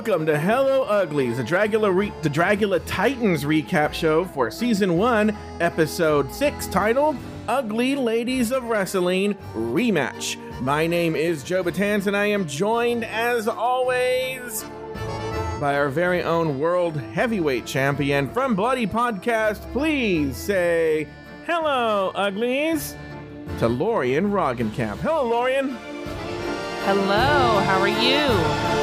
[0.00, 5.36] Welcome to Hello Uglies, the Dragula, re- the Dragula Titans recap show for season one,
[5.60, 12.24] episode six, titled "Ugly Ladies of Wrestling Rematch." My name is Joe Batans, and I
[12.24, 14.64] am joined, as always,
[15.60, 19.70] by our very own world heavyweight champion from Bloody Podcast.
[19.70, 21.08] Please say
[21.44, 22.96] hello, Uglies,
[23.58, 24.96] to Lorian Roggenkamp.
[25.00, 25.76] Hello, Lorian.
[26.84, 28.26] Hello, how are you?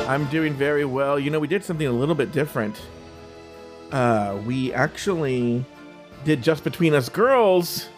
[0.07, 1.19] I'm doing very well.
[1.19, 2.79] You know, we did something a little bit different.
[3.91, 5.65] Uh, we actually
[6.23, 7.89] did just between us girls.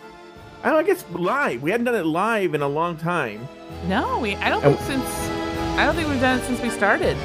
[0.64, 1.62] I, don't, I guess live.
[1.62, 3.46] We hadn't done it live in a long time.
[3.88, 4.36] No, we.
[4.38, 5.04] I don't think since.
[5.78, 7.18] I don't think we've done it since we started.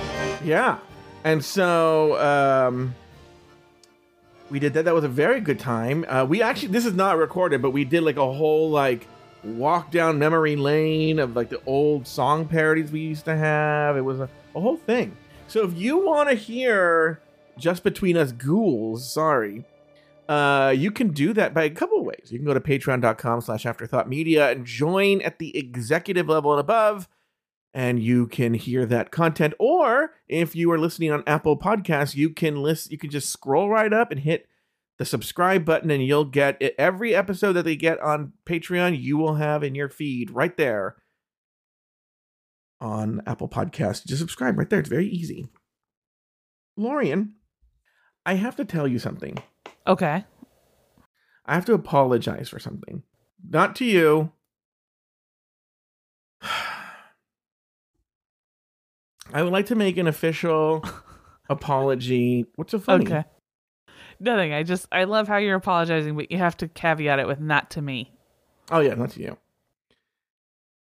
[0.45, 0.78] Yeah,
[1.22, 2.95] and so um,
[4.50, 4.84] we did that.
[4.84, 6.05] That was a very good time.
[6.09, 9.06] Uh, we actually this is not recorded, but we did like a whole like
[9.45, 13.97] walk down memory lane of like the old song parodies we used to have.
[13.97, 15.17] It was a, a whole thing.
[15.47, 17.20] So if you want to hear
[17.59, 19.65] just between us ghouls, sorry.
[20.28, 22.28] Uh, you can do that by a couple ways.
[22.31, 26.61] You can go to patreon.com slash afterthought media and join at the executive level and
[26.61, 27.09] above
[27.75, 29.53] and you can hear that content.
[29.59, 32.92] Or if you are listening on Apple Podcasts, you can list.
[32.92, 34.47] You can just scroll right up and hit
[34.98, 36.75] the subscribe button, and you'll get it.
[36.78, 39.00] every episode that they get on Patreon.
[39.00, 40.97] You will have in your feed right there
[42.81, 44.06] on Apple Podcasts.
[44.06, 44.81] Just subscribe right there.
[44.81, 45.48] It's very easy.
[46.77, 47.34] Lorian,
[48.27, 49.39] I have to tell you something.
[49.87, 50.25] Okay.
[51.47, 53.03] I have to apologize for something.
[53.48, 54.33] Not to you.
[59.33, 60.84] I would like to make an official
[61.48, 62.47] apology.
[62.55, 63.06] What's so funny?
[63.06, 63.25] Okay.
[64.25, 64.55] Nothing.
[64.55, 67.70] I just I love how you're apologizing, but you have to caveat it with not
[67.72, 68.11] to me.
[68.70, 69.36] Oh yeah, not to you.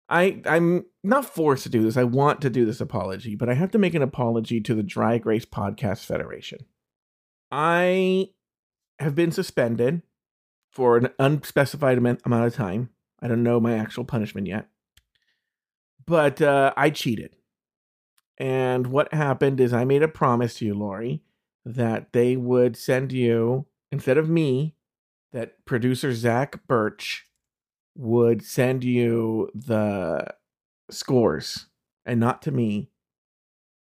[0.08, 1.96] I I'm not forced to do this.
[1.96, 4.82] I want to do this apology, but I have to make an apology to the
[4.82, 6.66] Drag Race Podcast Federation.
[7.52, 8.30] I
[8.98, 10.02] have been suspended
[10.68, 12.90] for an unspecified amount of time.
[13.22, 14.66] I don't know my actual punishment yet.
[16.04, 17.36] But uh, I cheated.
[18.38, 21.22] And what happened is I made a promise to you, Lori,
[21.64, 24.74] that they would send you, instead of me,
[25.32, 27.26] that producer Zach Birch
[27.96, 30.26] would send you the
[30.90, 31.66] scores
[32.04, 32.90] and not to me.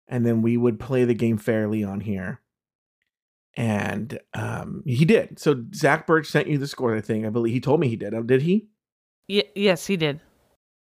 [0.08, 2.42] And then we would play the game fairly on here.
[3.56, 5.40] And um, he did.
[5.40, 7.26] So Zach Birch sent you the scores, I think.
[7.26, 8.14] I believe he told me he did.
[8.14, 8.68] Oh, Did he?
[9.30, 10.20] Y- yes, he did.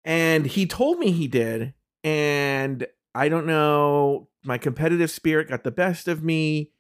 [0.06, 1.74] and he told me he did
[2.06, 6.72] and i don't know my competitive spirit got the best of me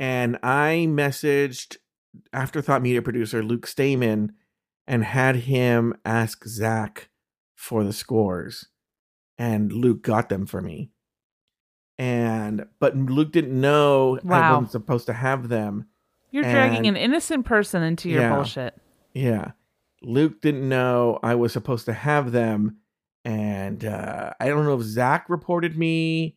[0.00, 1.76] and i messaged
[2.32, 4.32] afterthought media producer luke stamen
[4.86, 7.10] and had him ask zach
[7.54, 8.68] for the scores
[9.38, 10.90] and luke got them for me
[11.98, 15.86] and but luke didn't know i wasn't supposed to have them
[16.30, 18.34] You're dragging an innocent person into your Yeah.
[18.34, 18.74] bullshit.
[19.14, 19.52] Yeah.
[20.02, 22.76] Luke didn't know I was supposed to have them.
[23.24, 26.36] And uh, I don't know if Zach reported me.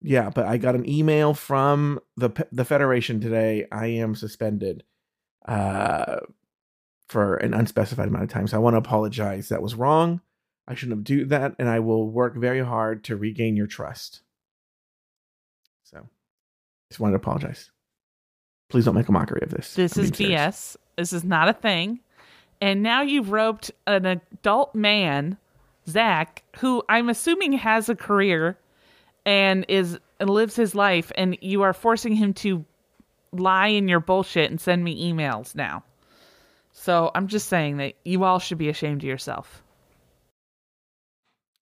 [0.00, 3.66] Yeah, but I got an email from the the Federation today.
[3.72, 4.84] I am suspended
[5.46, 6.20] uh,
[7.08, 8.46] for an unspecified amount of time.
[8.46, 9.48] So I want to apologize.
[9.48, 10.20] That was wrong.
[10.68, 14.20] I shouldn't have do that, and I will work very hard to regain your trust.
[15.82, 16.06] So,
[16.90, 17.70] just wanted to apologize.
[18.68, 19.74] Please don't make a mockery of this.
[19.74, 20.40] This I'm is serious.
[20.40, 20.76] BS.
[20.98, 22.00] This is not a thing.
[22.60, 25.38] And now you've roped an adult man,
[25.88, 28.58] Zach, who I'm assuming has a career
[29.28, 32.64] and is and lives his life, and you are forcing him to
[33.30, 35.84] lie in your bullshit and send me emails now.
[36.72, 39.62] So I'm just saying that you all should be ashamed of yourself.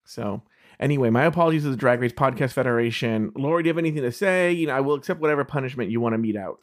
[0.05, 0.43] So
[0.79, 3.33] anyway, my apologies to the Drag Race Podcast Federation.
[3.35, 4.53] Lori, do you have anything to say?
[4.53, 6.61] You know, I will accept whatever punishment you want to mete out.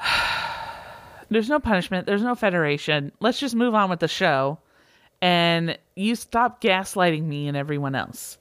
[1.28, 2.06] There's no punishment.
[2.06, 3.12] There's no federation.
[3.20, 4.58] Let's just move on with the show.
[5.22, 8.38] And you stop gaslighting me and everyone else.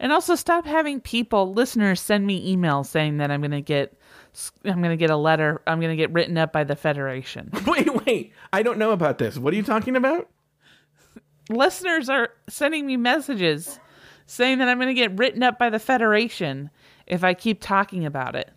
[0.00, 3.94] And also stop having people, listeners, send me emails saying that I'm going to get,
[4.64, 7.50] I'm going to get a letter, I'm going to get written up by the federation.
[7.66, 8.32] Wait, wait.
[8.52, 9.36] I don't know about this.
[9.38, 10.28] What are you talking about?
[11.50, 13.80] listeners are sending me messages
[14.26, 16.68] saying that I'm going to get written up by the federation
[17.06, 18.50] if I keep talking about it.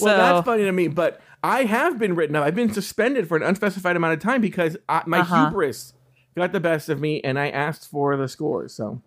[0.00, 2.44] Well, that's funny to me, but I have been written up.
[2.44, 5.44] I've been suspended for an unspecified amount of time because I, my Uh-huh.
[5.46, 5.92] hubris
[6.36, 8.74] got the best of me, and I asked for the scores.
[8.74, 9.00] So,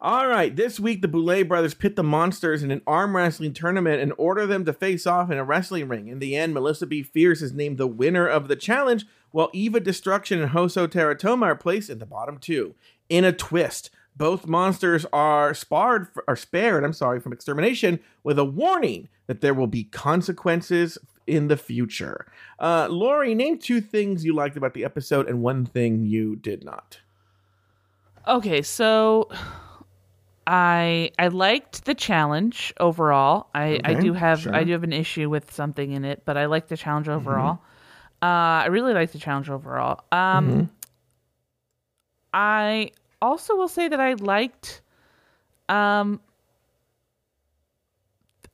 [0.00, 4.00] all right, this week the Boulet brothers pit the monsters in an arm wrestling tournament
[4.00, 6.06] and order them to face off in a wrestling ring.
[6.06, 10.40] In the end, Melissa Befierce is named the winner of the challenge, while Eva Destruction
[10.40, 12.74] and Hoso Terra Toma are placed in the bottom two.
[13.08, 18.44] In a twist, both monsters are sparred are spared, I'm sorry, from extermination with a
[18.44, 20.96] warning that there will be consequences
[21.26, 22.26] in the future.
[22.58, 26.64] Uh, Lori, name two things you liked about the episode and one thing you did
[26.64, 27.00] not.
[28.26, 29.28] Okay, so
[30.50, 33.48] I I liked the challenge overall.
[33.54, 34.54] I, I do have sure.
[34.54, 37.58] I do have an issue with something in it, but I like the challenge overall.
[38.22, 40.00] Uh, I really like the challenge overall.
[40.10, 40.70] Um,
[42.32, 44.80] I also will say that I liked.
[45.68, 46.18] Um,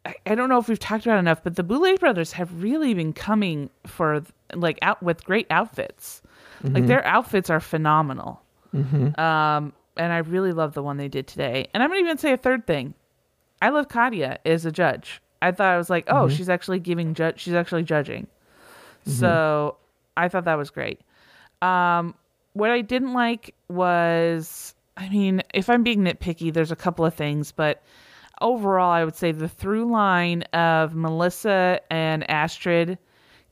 [0.04, 2.60] I, I don't know if we've talked about it enough, but the Boulet brothers have
[2.60, 6.22] really been coming for like out with great outfits.
[6.64, 8.42] Like their outfits are phenomenal.
[9.18, 11.68] Um, and I really love the one they did today.
[11.74, 12.94] And I'm gonna even say a third thing.
[13.62, 15.20] I love Katya as a judge.
[15.40, 17.40] I thought I was like, oh, she's actually giving judge.
[17.40, 18.26] She's actually judging.
[19.06, 19.76] So
[20.16, 21.00] I thought that was great.
[21.60, 22.14] Um,
[22.54, 27.14] what I didn't like was, I mean, if I'm being nitpicky, there's a couple of
[27.14, 27.82] things, but
[28.40, 32.98] overall, I would say the through line of Melissa and Astrid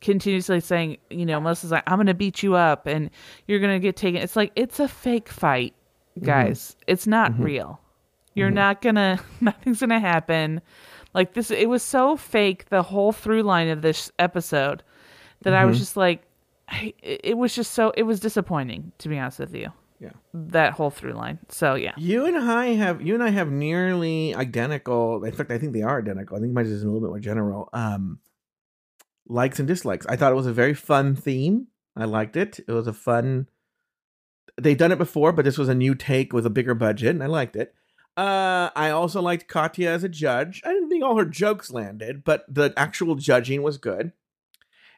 [0.01, 3.11] continuously saying, you know, Melissa's like, I'm going to beat you up and
[3.47, 4.23] you're going to get taken.
[4.23, 5.75] It's like, it's a fake fight,
[6.17, 6.27] Mm-hmm.
[6.27, 6.77] guys.
[6.87, 7.43] It's not mm-hmm.
[7.43, 7.81] real.
[8.35, 8.55] You're mm-hmm.
[8.55, 10.61] not going to, nothing's to happen.
[11.15, 14.83] Like this, it was so fake, the whole through line of this episode,
[15.43, 16.23] that I was just like,
[16.69, 20.13] I, it was just so, it was disappointing, to be honest with you, Yeah.
[20.33, 21.39] that whole through line.
[21.49, 21.93] So, yeah.
[21.99, 25.25] You and I have you and I have nearly identical.
[25.25, 26.37] In fact, I think they are identical.
[26.37, 27.69] I think mine is a little bit more general.
[27.75, 28.21] Um,
[29.29, 30.07] likes and dislikes.
[30.07, 31.67] I thought it was a very fun theme.
[31.97, 32.61] I liked it.
[32.67, 33.49] It was a fun.
[34.61, 37.23] They'd done it before, but this was a new take with a bigger budget, and
[37.23, 37.75] I liked it.
[38.17, 40.61] Uh, I also liked Katya as a judge.
[40.65, 44.13] I didn't think all her jokes landed, but the actual judging was good.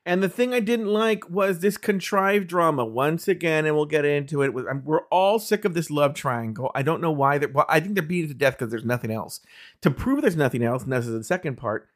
[0.07, 4.05] And the thing I didn't like was this contrived drama once again, and we'll get
[4.05, 4.53] into it.
[4.53, 6.71] With, we're all sick of this love triangle.
[6.75, 7.39] I don't know why.
[7.39, 9.41] They're, well, I think they're beating it to death because there's nothing else.
[9.81, 11.89] To prove there's nothing else, and this is the second part,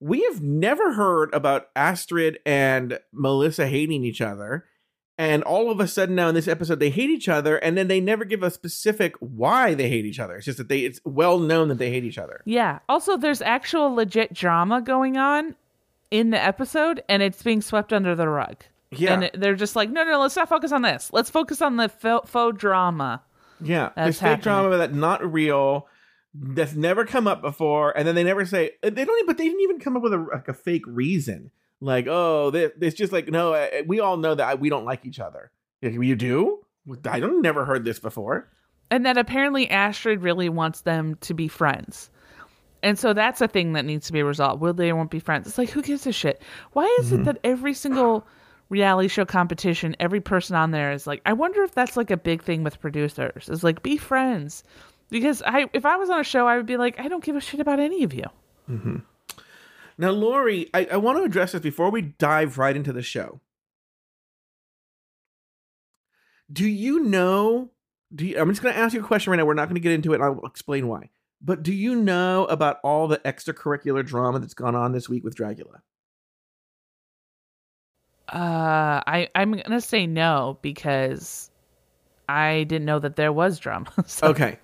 [0.00, 4.66] we have never heard about Astrid and Melissa hating each other.
[5.18, 7.88] And all of a sudden now in this episode, they hate each other, and then
[7.88, 10.36] they never give a specific why they hate each other.
[10.36, 12.42] It's just that they it's well known that they hate each other.
[12.44, 12.80] Yeah.
[12.88, 15.54] Also, there's actual legit drama going on
[16.10, 18.56] in the episode, and it's being swept under the rug.
[18.90, 19.14] Yeah.
[19.20, 21.10] And they're just like, no, no, let's not focus on this.
[21.12, 23.22] Let's focus on the fo- faux drama.
[23.60, 25.88] Yeah, this fake drama that's not real,
[26.34, 29.08] that's never come up before, and then they never say they don't.
[29.16, 31.50] even- But they didn't even come up with a like a fake reason.
[31.80, 35.20] Like, oh, this, it's just like no, we all know that we don't like each
[35.20, 35.50] other.
[35.82, 36.64] Like, You do?
[37.04, 38.48] I don't never heard this before.
[38.90, 42.08] And that apparently Astrid really wants them to be friends.
[42.82, 44.60] And so that's a thing that needs to be resolved.
[44.62, 45.48] Will they won't be friends?
[45.48, 46.40] It's like, who gives a shit?
[46.72, 47.22] Why is Mm-hmm.
[47.22, 48.24] it that every single
[48.68, 52.16] reality show competition, every person on there is like, I wonder if that's like a
[52.16, 53.48] big thing with producers.
[53.48, 54.62] Is like, be friends.
[55.10, 57.34] Because I, if I was on a show, I would be like, I don't give
[57.34, 58.24] a shit about any of you.
[59.98, 63.40] Now, Lori, I, I want to address this before we dive right into the show.
[66.52, 67.70] Do you know?
[68.14, 69.46] Do you, I'm just going to ask you a question right now.
[69.46, 70.16] We're not going to get into it.
[70.16, 71.10] and I'll explain why.
[71.40, 75.34] But do you know about all the extracurricular drama that's gone on this week with
[75.34, 75.80] Dragula?
[78.28, 81.50] Uh, I, I'm gonna say no because
[82.28, 83.92] I didn't know that there was drama.
[84.06, 84.58] so, Okay.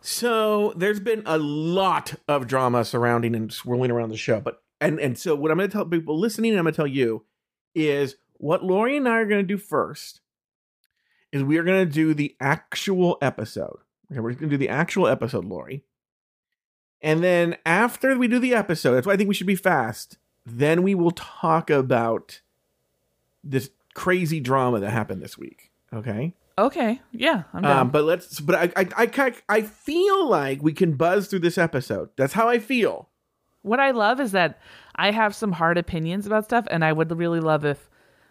[0.00, 4.98] So there's been a lot of drama surrounding and swirling around the show, but and
[4.98, 7.24] and so what I'm going to tell people listening, and I'm going to tell you,
[7.74, 10.20] is what Lori and I are going to do first
[11.32, 13.78] is we are going to do the actual episode.
[14.10, 15.84] Okay, we're going to do the actual episode, Lori,
[17.02, 20.16] and then after we do the episode, that's why I think we should be fast.
[20.46, 22.40] Then we will talk about
[23.44, 25.70] this crazy drama that happened this week.
[25.92, 26.34] Okay.
[26.60, 27.78] Okay, yeah, I'm down.
[27.78, 28.38] Um, but let's.
[28.40, 32.10] But I, I, I, I feel like we can buzz through this episode.
[32.16, 33.08] That's how I feel.
[33.62, 34.58] what I love is that
[34.96, 37.88] I have some hard opinions about stuff, and I would really love if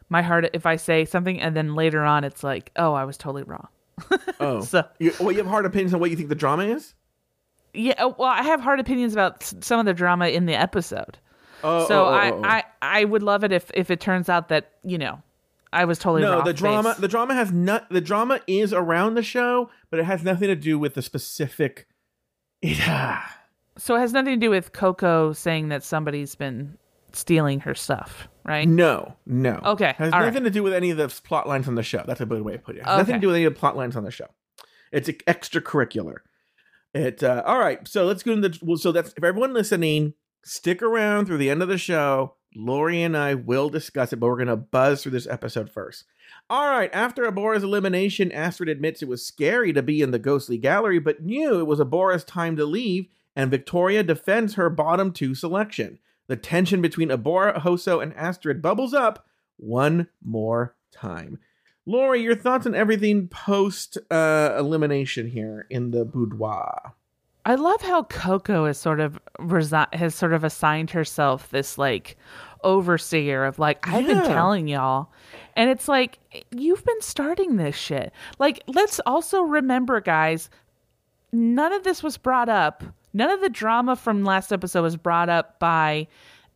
[0.09, 3.17] my heart, if I say something, and then later on it's like, oh, I was
[3.17, 3.67] totally wrong.
[4.39, 6.93] Oh, So you, well, you have hard opinions on what you think the drama is.
[7.74, 11.17] yeah, uh, well, I have hard opinions about some of the drama in the episode.
[11.63, 12.41] Oh, so oh, oh, I, oh.
[12.43, 15.21] I, I would love it if if it turns out that you know,
[15.71, 16.95] I was totally no, the drama.
[16.97, 17.89] The drama has not.
[17.89, 21.88] The drama is around the show, but it has nothing to do with the specific.
[22.61, 23.23] Yeah.
[23.77, 26.77] so it has nothing to do with Coco saying that somebody's been
[27.13, 28.67] stealing her stuff, right?
[28.67, 29.61] No, no.
[29.63, 32.03] Okay, Has all nothing to do with any of the plot lines on the show.
[32.05, 32.79] That's a good way to put it.
[32.79, 34.27] It has nothing to do with any of the plot lines on the show.
[34.91, 36.15] It's extracurricular.
[36.93, 37.88] It uh, all right.
[37.88, 38.59] So let's go into the.
[38.61, 42.35] Well, so that's if everyone listening, stick around through the end of the show.
[42.56, 46.06] Lori and I will discuss it, but we're going to buzz through this episode first.
[46.50, 50.58] All right, after Abora's elimination, Astrid admits it was scary to be in the ghostly
[50.58, 55.36] gallery, but knew it was Abora's time to leave, and Victoria defends her bottom two
[55.36, 56.00] selection.
[56.27, 59.25] The tension between Abora, Hoso, and Astrid bubbles up
[59.58, 61.39] one more time.
[61.86, 66.94] Lori, your thoughts on everything post uh, elimination here in the boudoir?
[67.50, 72.15] I love how Coco is sort of resi- has sort of assigned herself this like
[72.63, 74.22] overseer of like I've Yeah.
[74.22, 75.12] been telling y'all.
[75.56, 76.20] And it's like
[76.51, 78.13] you've been starting this shit.
[78.38, 80.51] Like let's also remember guys,
[81.32, 82.84] none of this was brought up.
[83.13, 86.08] None of the drama from last episode was brought up by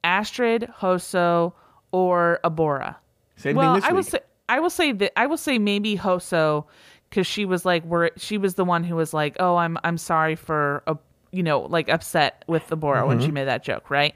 [0.04, 1.56] Astrid, Hoso,
[1.92, 2.98] or Abora.
[3.36, 6.66] Same well, I will say I will say that I will say maybe Hoso
[7.13, 10.00] because she was like where she was the one who was like, oh, I'm I'm
[10.00, 10.98] sorry for a
[11.32, 13.34] you know like upset with the Bora when she Mm-hmm.
[13.36, 14.15] made that joke, right?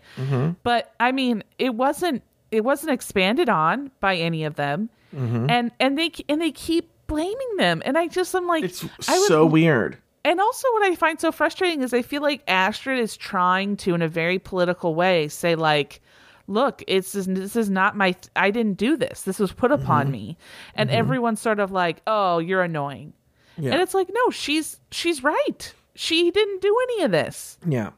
[0.64, 5.98] But I mean, it wasn't it wasn't expanded on by any of them, and and
[5.98, 9.46] they and they keep blaming them, and I just I'm like, it's I would so
[9.46, 9.98] weird.
[10.26, 13.94] and also, what I find so frustrating is I feel like Astrid is trying to,
[13.96, 16.02] in a very political way, say like,
[16.48, 18.16] "Look, it's this is not my.
[18.36, 19.22] I didn't do this.
[19.24, 20.12] This was put upon Mm-hmm.
[20.12, 20.38] me."
[20.76, 23.14] And everyone's sort of like, "Oh, you're annoying,"
[23.58, 23.74] Yeah.
[23.74, 25.74] and it's like, no, she's she's right.
[25.96, 27.58] She didn't do any of this.
[27.68, 27.92] Yeah.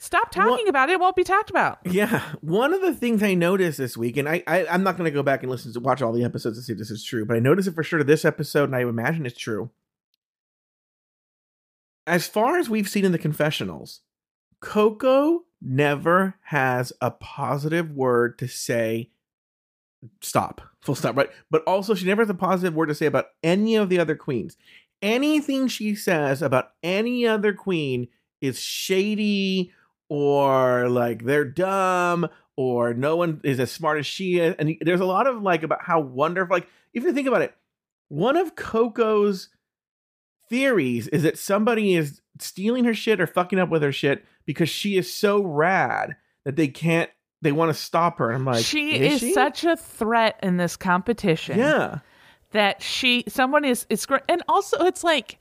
[0.00, 0.92] Stop talking about it.
[0.92, 1.78] It won't be talked about.
[1.84, 5.06] Yeah, one of the things I noticed this week, and I, I I'm not going
[5.10, 7.02] to go back and listen to watch all the episodes to see if this is
[7.02, 9.70] true, but I noticed it for sure to this episode, and I imagine it's true.
[12.06, 14.00] As far as we've seen in the confessionals,
[14.60, 19.10] Coco never has a positive word to say.
[20.20, 21.30] Stop, full stop, right?
[21.50, 24.14] But also, she never has a positive word to say about any of the other
[24.14, 24.56] queens.
[25.02, 28.08] Anything she says about any other queen
[28.40, 29.72] is shady
[30.08, 34.54] or like they're dumb or no one is as smart as she is.
[34.58, 37.54] And there's a lot of like about how wonderful, like, if you think about it,
[38.08, 39.48] one of Coco's
[40.48, 44.68] theories is that somebody is stealing her shit or fucking up with her shit because
[44.68, 47.10] she is so rad that they can't,
[47.42, 48.30] they want to stop her.
[48.30, 49.32] And I'm like, she is, is she?
[49.32, 51.58] such a threat in this competition.
[51.58, 51.98] Yeah.
[52.52, 55.38] that she someone is it's great and also it's like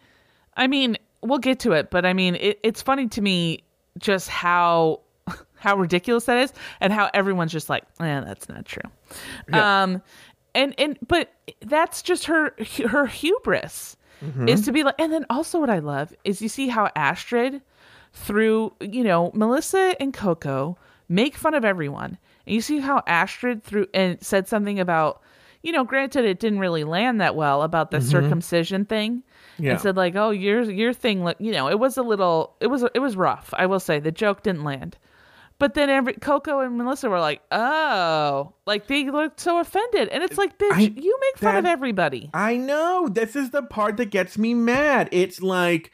[0.57, 3.63] i mean we'll get to it but i mean it, it's funny to me
[3.97, 4.99] just how
[5.55, 8.81] how ridiculous that is and how everyone's just like eh, that's not true
[9.49, 9.83] Yeah.
[9.83, 10.01] um
[10.53, 12.53] and and but that's just her
[12.89, 14.47] her hubris Mm-hmm.
[14.49, 17.61] is to be like and then also what i love is you see how astrid
[18.13, 20.75] through you know melissa and coco
[21.07, 25.21] make fun of everyone and you see how astrid through and said something about
[25.61, 29.23] you know granted it didn't really land that well about the circumcision thing
[29.57, 29.63] Mm-hmm.
[29.65, 29.71] Yeah.
[29.71, 32.67] and said like oh your your thing look you know it was a little it
[32.67, 34.97] was it was rough i will say the joke didn't land
[35.59, 40.23] but then every Coco and Melissa were like, "Oh, like they looked so offended," and
[40.23, 43.07] it's like, "Bitch, I- you make fun of everybody." I know.
[43.11, 45.09] This is the part that gets me mad.
[45.11, 45.91] It's like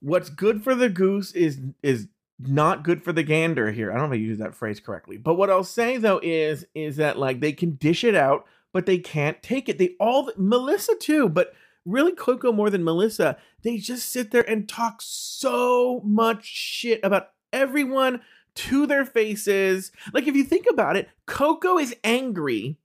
[0.00, 2.08] what's good for the goose is is
[2.38, 3.90] not good for the gander here.
[3.90, 5.16] I don't know if I use that phrase correctly.
[5.16, 8.84] But what I'll say though is is that like they can dish it out, but
[8.86, 9.78] they can't take it.
[9.78, 11.54] They all Melissa too, but
[11.86, 13.38] really Coco more than Melissa.
[13.62, 18.20] They just sit there and talk so much shit about everyone
[18.56, 19.92] to their faces.
[20.12, 22.78] Like if you think about it, Coco is angry,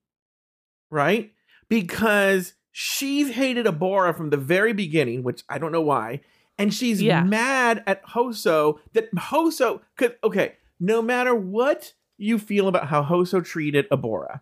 [0.89, 1.31] right?
[1.69, 6.21] Because she's hated Abora from the very beginning, which I don't know why.
[6.57, 7.23] And she's Yeah.
[7.23, 13.43] mad at Hoso that Hoso could okay, no matter what you feel about how Hoso
[13.43, 14.41] treated Abora.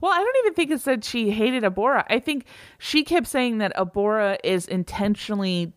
[0.00, 2.04] Well, I don't even think it said she hated Abora.
[2.08, 2.46] I think
[2.78, 5.74] she kept saying that Abora is intentionally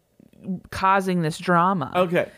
[0.72, 2.30] causing this drama, Okay.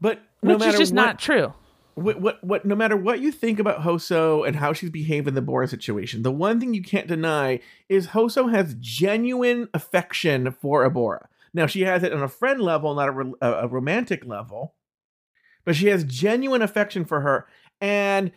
[0.00, 1.52] But no which is just what, not true.
[1.98, 5.34] What, what, what, no matter what you think about Hoso and how she's behaved in
[5.34, 10.88] the Bora situation, the one thing you can't deny is Hoso has genuine affection for
[10.88, 11.26] Abora.
[11.54, 14.74] Now, she has it on a friend level, not a, a, a romantic level,
[15.64, 17.46] but she has genuine affection for her.
[17.80, 18.32] And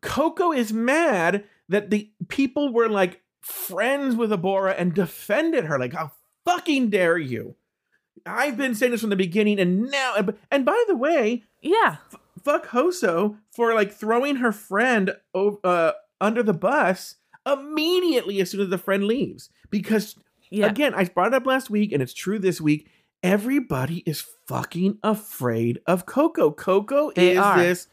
[0.00, 5.78] Coco is mad that the people were like friends with Abora and defended her.
[5.78, 6.12] Like, how
[6.44, 7.56] fucking dare you?
[8.24, 11.96] I've been saying this from the beginning, and now, and, and by the way, Yeah,
[12.44, 18.68] fuck Hoso for like throwing her friend uh, under the bus immediately as soon as
[18.68, 19.50] the friend leaves.
[19.70, 20.16] Because
[20.50, 20.66] yeah.
[20.66, 22.88] again, I brought it up last week, and it's true this week.
[23.22, 26.50] Everybody is fucking afraid of Coco.
[26.50, 27.56] Coco They is are.
[27.58, 27.88] this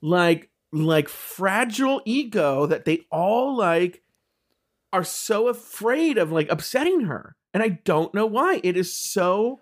[0.00, 4.02] like like fragile ego that they all like
[4.92, 7.36] are so afraid of like upsetting her.
[7.54, 8.60] And I don't know why.
[8.64, 9.60] It is so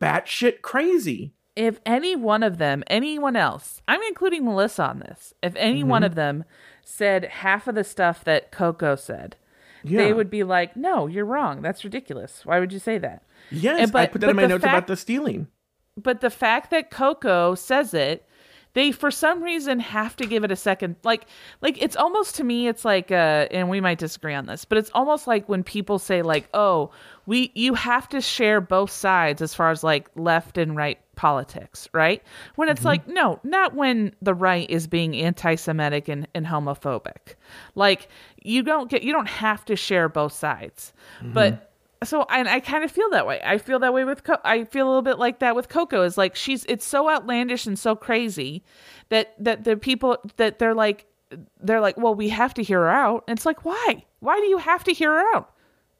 [0.00, 1.32] batshit crazy.
[1.56, 5.88] If any one of them, anyone else, I'm including Melissa on this, if any Mm-hmm.
[5.88, 6.44] one of them
[6.84, 9.36] said half of the stuff that Coco said,
[9.82, 9.98] Yeah.
[10.04, 11.62] they would be like, no, you're wrong.
[11.62, 12.44] That's ridiculous.
[12.44, 13.22] Why would you say that?
[13.50, 15.46] Yes, And- I put that in my notes fact- about the stealing.
[15.96, 18.26] but the fact that Coco says it,
[18.72, 20.96] they for some reason have to give it a second.
[21.04, 21.26] Like,
[21.60, 24.78] like it's almost to me, it's like, uh, and we might disagree on this, but
[24.78, 26.90] it's almost like when people say like, "Oh,
[27.24, 31.88] we you have to share both sides as far as like left and right politics,"
[31.92, 32.22] right?
[32.56, 32.88] When it's mm-hmm.
[32.88, 37.34] like, no, not when the right is being anti-Semitic and, and homophobic.
[37.74, 38.08] Like,
[38.42, 41.32] you don't get, you don't have to share both sides, mm-hmm.
[41.32, 41.70] but
[42.04, 43.40] so and I kind of feel that way.
[43.44, 46.02] I feel that way with Co- I feel a little bit like that with Coco
[46.02, 48.62] is like she's it's so outlandish and so crazy
[49.08, 51.06] that that the people that they're like
[51.60, 54.04] they're like, "Well, we have to hear her out." And it's like, "Why?
[54.20, 55.53] Why do you have to hear her out?"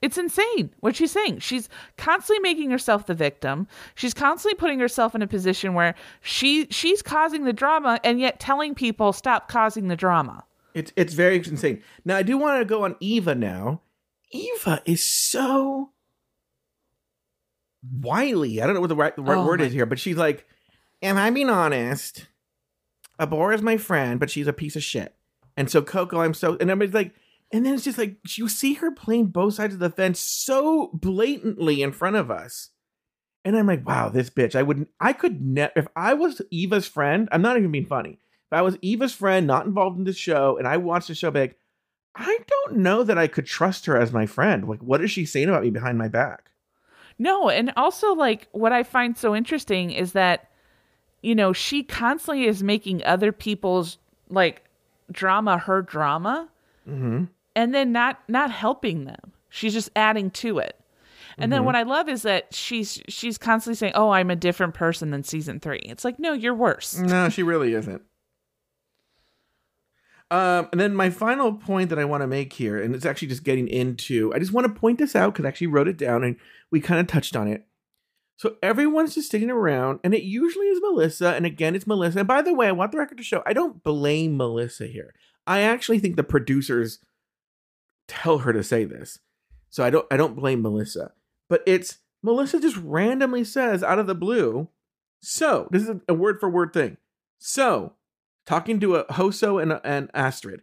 [0.04, 1.38] It's insane what she's saying.
[1.38, 3.66] She's constantly making herself the victim.
[3.94, 8.38] She's constantly putting herself in a position where she she's causing the drama and yet
[8.38, 10.44] telling people stop causing the drama.
[10.75, 11.82] It's it's very insane.
[12.04, 13.80] Now I do want to go on Eva now.
[14.30, 15.90] Eva is so
[18.00, 18.61] wily.
[18.61, 20.16] I don't know what the right, the right Oh word my- is here, but she's
[20.16, 20.46] like,
[21.02, 22.26] "Am I being honest?
[23.18, 25.14] Abora is my friend, but she's a piece of shit."
[25.56, 27.14] And so Coco, I'm so, and everybody's like,
[27.52, 30.90] and then it's just like you see her playing both sides of the fence so
[30.92, 32.70] blatantly in front of us.
[33.44, 34.54] And I'm like, wow, this bitch.
[34.54, 38.18] I wouldn't, I could never, if I was Eva's friend, I'm not even being funny.
[38.50, 41.30] If I was Eva's friend, not involved in the show, and I watched the show,
[41.30, 41.58] be like,
[42.16, 44.66] I don't know that I could trust her as my friend.
[44.66, 46.50] Like, what is she saying about me behind my back?
[47.18, 50.48] No, and also like what I find so interesting is that
[51.24, 53.96] you know, she constantly is making other people's
[54.28, 54.62] like
[55.10, 56.50] drama her drama
[56.88, 57.24] Mm-hmm.
[57.56, 59.32] and then not not helping them.
[59.48, 60.78] She's just adding to it.
[61.38, 61.64] And then Mhm.
[61.64, 65.24] what I love is that she's she's constantly saying, "Oh, I'm a different person than
[65.24, 68.02] season 3." It's like, "No, you're worse." No, she really isn't.
[70.30, 73.28] Um, and then my final point that I want to make here, and it's actually
[73.28, 75.96] just getting into, I just want to point this out because I actually wrote it
[75.98, 76.37] down and
[76.70, 77.66] we kind of touched on it.
[78.37, 82.20] So everyone's just sitting around, and it usually is Melissa, and again, it's Melissa.
[82.20, 85.14] And by the way, I want the record to show I don't blame Melissa here.
[85.46, 86.98] I actually think the producers
[88.09, 89.18] tell her to say this,
[89.70, 91.12] so I don't I don't blame Melissa.
[91.48, 94.68] But it's Melissa just randomly says out of the blue.
[95.20, 96.96] So this is a word for word thing.
[97.38, 97.94] So
[98.46, 100.62] talking to a Hoso and, and Astrid.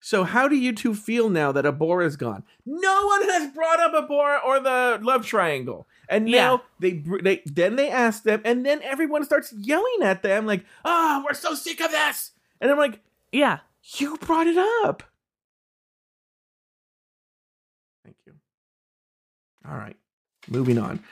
[0.00, 2.44] So how do you two feel now that Abora is gone?
[2.64, 5.88] No one has brought up Abora or the love triangle.
[6.08, 6.90] And now Yeah.
[6.90, 11.24] they, they then they ask them, and then everyone starts yelling at them like, "Ah,
[11.26, 13.00] we're so sick of this!" And I'm like,
[13.32, 13.60] Yeah.
[13.98, 15.02] "You brought it up."
[18.04, 18.34] Thank you.
[19.68, 19.96] All right,
[20.48, 21.02] moving on.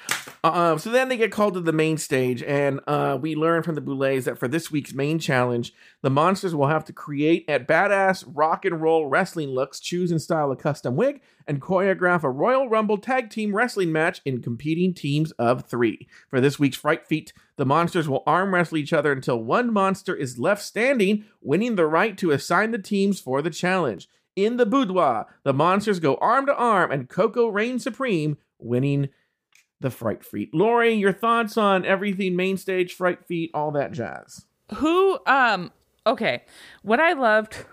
[0.42, 3.74] Uh, so then they get called to the main stage, and uh, we learn from
[3.74, 7.66] the Boulets that for this week's main challenge, the monsters will have to create at
[7.66, 12.30] badass rock and roll wrestling looks, choose and style a custom wig, and choreograph a
[12.30, 16.06] Royal Rumble tag team wrestling match in competing teams of three.
[16.28, 20.14] For this week's Fright Feat, the monsters will arm wrestle each other until one monster
[20.14, 24.08] is left standing, winning the right to assign the teams for the challenge.
[24.36, 29.08] In the boudoir, the monsters go arm to arm, and Coco reigns supreme, winning
[29.84, 30.52] the Fright Feat.
[30.54, 34.46] Lori, your thoughts on everything main stage, Fright Feat, all that jazz?
[34.76, 35.70] Who um
[36.06, 36.42] okay,
[36.82, 37.66] what I loved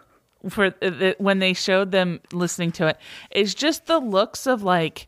[0.50, 2.98] for the, when they showed them listening to it
[3.32, 5.08] is just the looks of like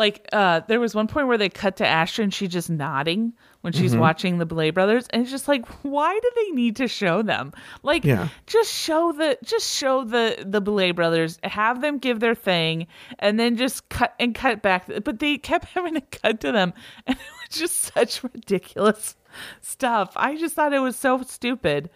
[0.00, 3.32] like uh there was one point where they cut to Asher and she's just nodding
[3.60, 4.00] when she's Mm-hmm.
[4.00, 7.52] watching the Boulet Brothers and it's just like why do they need to show them?
[7.84, 8.28] Like Yeah.
[8.46, 12.88] just show the just show the the Boulet Brothers, have them give their thing
[13.20, 16.72] and then just cut and cut back but they kept having to cut to them
[17.06, 19.14] and it was just such ridiculous
[19.60, 20.12] stuff.
[20.16, 21.90] I just thought it was so stupid.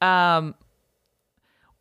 [0.00, 0.54] Um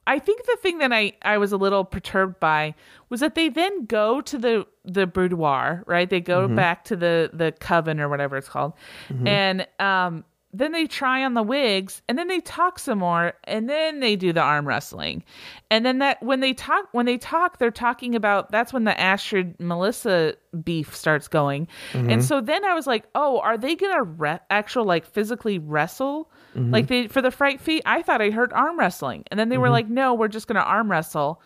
[0.08, 2.74] I think the thing that I, I was a little perturbed by
[3.10, 6.10] was that they then go to the the boudoir, right?
[6.10, 6.56] They go mm-hmm.
[6.56, 8.74] back to the the coven or whatever it's called,
[9.10, 9.28] mm-hmm.
[9.28, 13.70] and um, then they try on the wigs, and then they talk some more, and
[13.70, 15.26] then they do the arm wrestling,
[15.70, 18.98] and then that when they talk when they talk, they're talking about that's when the
[18.98, 22.22] Astrid Melissa beef starts going, and mm-hmm.
[22.22, 26.32] so then I was like, oh, are they gonna re- actual like physically wrestle?
[26.56, 29.58] Like they for the fright feat, I thought I heard arm wrestling, and then they
[29.58, 31.42] were like, "No, we're just gonna arm wrestle,"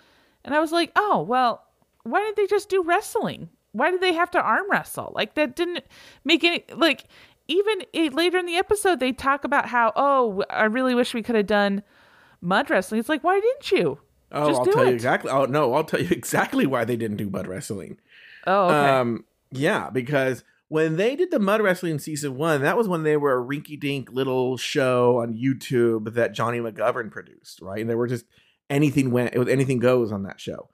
[0.45, 1.63] and I was like, "Oh, well,
[2.03, 3.49] why didn't they just do wrestling?
[3.73, 5.11] Why did they have to arm wrestle?
[5.13, 5.83] Like that didn't
[6.23, 7.05] make any like."
[7.47, 11.23] Even it, later in the episode, they talk about how, "Oh, I really wish we
[11.23, 11.83] could have done
[12.39, 13.99] mud wrestling." It's like, why didn't you?
[14.31, 15.29] Oh, Just I'll tell you exactly.
[15.29, 17.97] Oh no, I'll tell you exactly why they didn't do mud wrestling.
[18.47, 18.89] Oh, okay.
[18.89, 23.03] Um, yeah, because when they did the mud wrestling in season one, that was when
[23.03, 27.81] they were a rinky dink little show on YouTube that Johnny McGovern produced, right?
[27.81, 28.23] And they were just
[28.69, 30.69] anything went, it was anything goes on that show.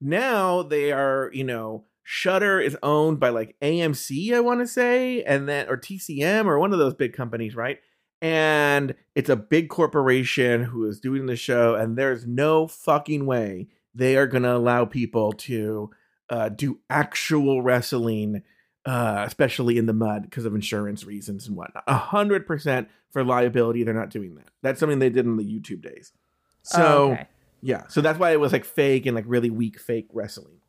[0.00, 5.22] Now they are, you know, Shutter is owned by like AMC, I want to say,
[5.22, 7.78] and then or TCM or one of those big companies, right?
[8.22, 13.68] And it's a big corporation who is doing the show, and there's no fucking way
[13.94, 15.90] they are going to allow people to
[16.30, 18.42] uh, do actual wrestling,
[18.84, 21.84] uh, especially in the mud because of insurance reasons and whatnot.
[21.86, 24.48] A hundred percent for liability, they're not doing that.
[24.62, 26.12] That's something they did in the YouTube days.
[26.62, 27.26] So Oh, okay.
[27.60, 30.60] yeah, so that's why it was like fake and like really weak fake wrestling,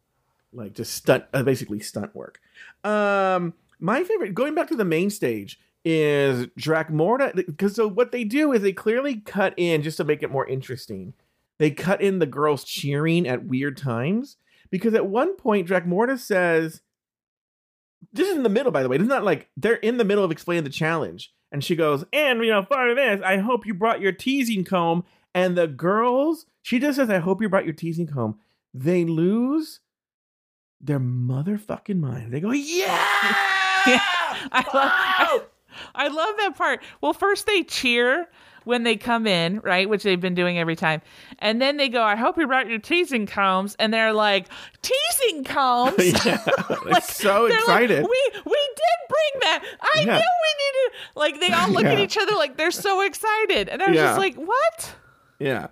[0.52, 2.40] like just stunt, uh, basically stunt work.
[2.84, 8.24] Um, my favorite, going back to the main stage, is Dracmorda because so what they
[8.24, 11.14] do is they clearly cut in just to make it more interesting.
[11.58, 14.38] They cut in the girls cheering at weird times
[14.70, 16.82] because at one point Dracmorda says,
[18.12, 18.98] "This is in the middle, by the way.
[18.98, 22.44] It's not like they're in the middle of explaining the challenge." And she goes, and
[22.44, 25.06] you know, of this, I hope you brought your teasing comb.
[25.36, 28.40] And the girls, she just says, I hope you brought your teasing comb.
[28.74, 29.80] They lose
[30.82, 32.34] their motherfucking mind.
[32.34, 32.98] They go, yeah!
[34.52, 35.42] I love, I,
[35.94, 36.82] I love that part.
[37.02, 38.28] Well, first they cheer
[38.66, 39.88] when they come in, right?
[39.90, 41.02] Which they've been doing every time.
[41.40, 43.76] And then they go, I hope you brought your teasing combs.
[43.80, 44.48] And they're like,
[44.82, 45.96] teasing combs?
[46.26, 46.44] yeah,
[46.86, 48.02] Like, so excited.
[48.04, 49.64] Like, we we did bring that.
[49.82, 50.18] I Yeah.
[50.18, 51.00] knew we needed.
[51.16, 54.04] Like they all look at each other like they're so excited, and I was Yeah.
[54.08, 54.96] just like, what?
[55.40, 55.68] Yeah.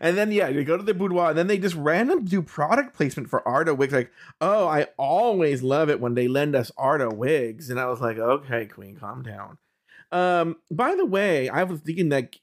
[0.00, 2.94] And then yeah, they go to the boudoir and then they just random do product
[2.96, 3.92] placement for Arda wigs.
[3.94, 7.70] Like, oh, I always love it when they lend us Arda wigs.
[7.70, 9.56] And I was like, okay, Queen, calm down.
[10.12, 12.36] Um, by the way, I was thinking that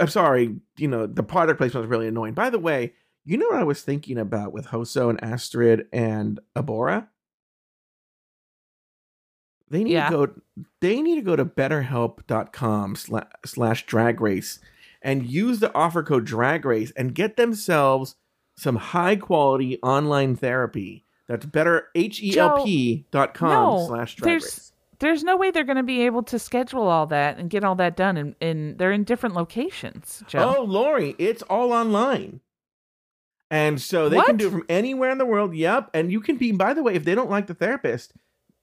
[0.00, 2.34] I'm sorry, you know, the product placement was really annoying.
[2.34, 6.40] By the way, you know what I was thinking about with Hoso and Astrid and
[6.56, 7.08] Abora?
[9.70, 10.10] They need Yeah.
[10.10, 10.32] to go
[10.80, 14.60] they need to go to betterhelp.com slash, slash drag race
[15.02, 18.16] and use the offer code drag race and get themselves
[18.56, 21.04] some high quality online therapy.
[21.28, 24.72] That's better H E L P dot com No, slash drag race.
[25.04, 27.74] There's no way they're going to be able to schedule all that and get all
[27.76, 28.16] that done.
[28.16, 30.22] And in, they're in different locations.
[30.26, 30.56] Joe.
[30.58, 32.40] Oh, Lori, it's all online.
[33.50, 35.54] And so they can do it from anywhere in the world.
[35.54, 35.90] Yep.
[35.94, 38.12] And you can be, by the way, if they don't like the therapist,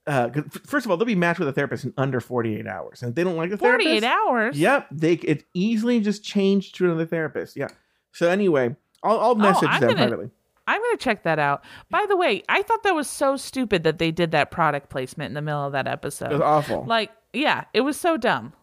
[0.08, 0.30] uh,
[0.66, 3.02] first of all, they'll be matched with a therapist in under 48 hours.
[3.02, 4.60] And if they don't like the forty eight therapist, hours.
[4.60, 4.88] Yep.
[4.92, 7.56] They it easily just changed to another therapist.
[7.56, 7.68] Yeah.
[8.12, 10.30] So anyway, I'll, I'll message Oh, them gonna- privately.
[10.68, 11.64] I'm going to check that out.
[11.90, 15.30] By the way, I thought that was so stupid that they did that product placement
[15.30, 16.32] in the middle of that episode.
[16.32, 16.86] It was awful.
[16.86, 18.54] Like, yeah, it was so dumb.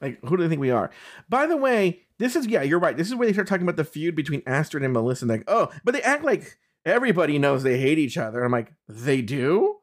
[0.00, 0.90] Like, who do they think we are?
[1.28, 2.96] By the way, this is yeah, you're right.
[2.96, 5.24] This is where they start talking about the feud between Astrid and Melissa.
[5.24, 8.42] And like, oh, but they act like everybody knows they hate each other.
[8.42, 9.76] I'm like, they do.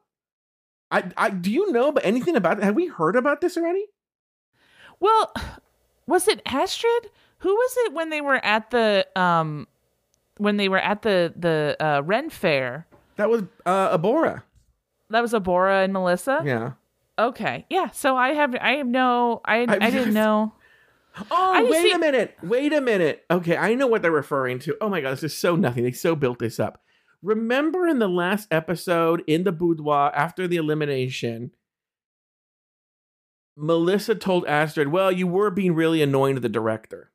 [0.90, 2.64] I, I do you know about anything about it?
[2.64, 3.86] Have we heard about this already?
[4.98, 5.32] Well,
[6.06, 7.10] was it Astrid?
[7.38, 9.66] Who was it when they were at the um
[10.40, 12.86] when they were at the the uh, Ren Fair?
[13.16, 14.42] That was uh, Abora.
[15.10, 16.40] That was Abora and Melissa.
[16.44, 16.72] Yeah.
[17.18, 17.90] Okay, yeah.
[17.90, 20.54] So I have I have no I I, I- didn't know.
[21.30, 22.36] Oh, wait see- a minute.
[22.42, 23.24] Wait a minute.
[23.30, 24.76] Okay, I know what they're referring to.
[24.80, 25.84] Oh my god, this is so nothing.
[25.84, 26.80] They so built this up.
[27.22, 31.50] Remember in the last episode in the boudoir after the elimination,
[33.56, 37.10] Melissa told Astrid, "Well, you were being really annoying to the director."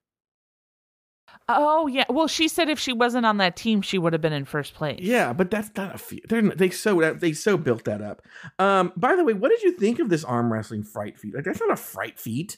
[1.48, 2.06] Oh yeah.
[2.10, 4.74] Well, she said if she wasn't on that team, she would have been in first
[4.74, 5.00] place.
[5.02, 6.22] Yeah, but that's not a few.
[6.28, 8.24] They're they so they so built that up.
[8.58, 11.36] Um, by the way, what did you think of this arm wrestling fright feat?
[11.36, 12.58] Like that's not a fright feat.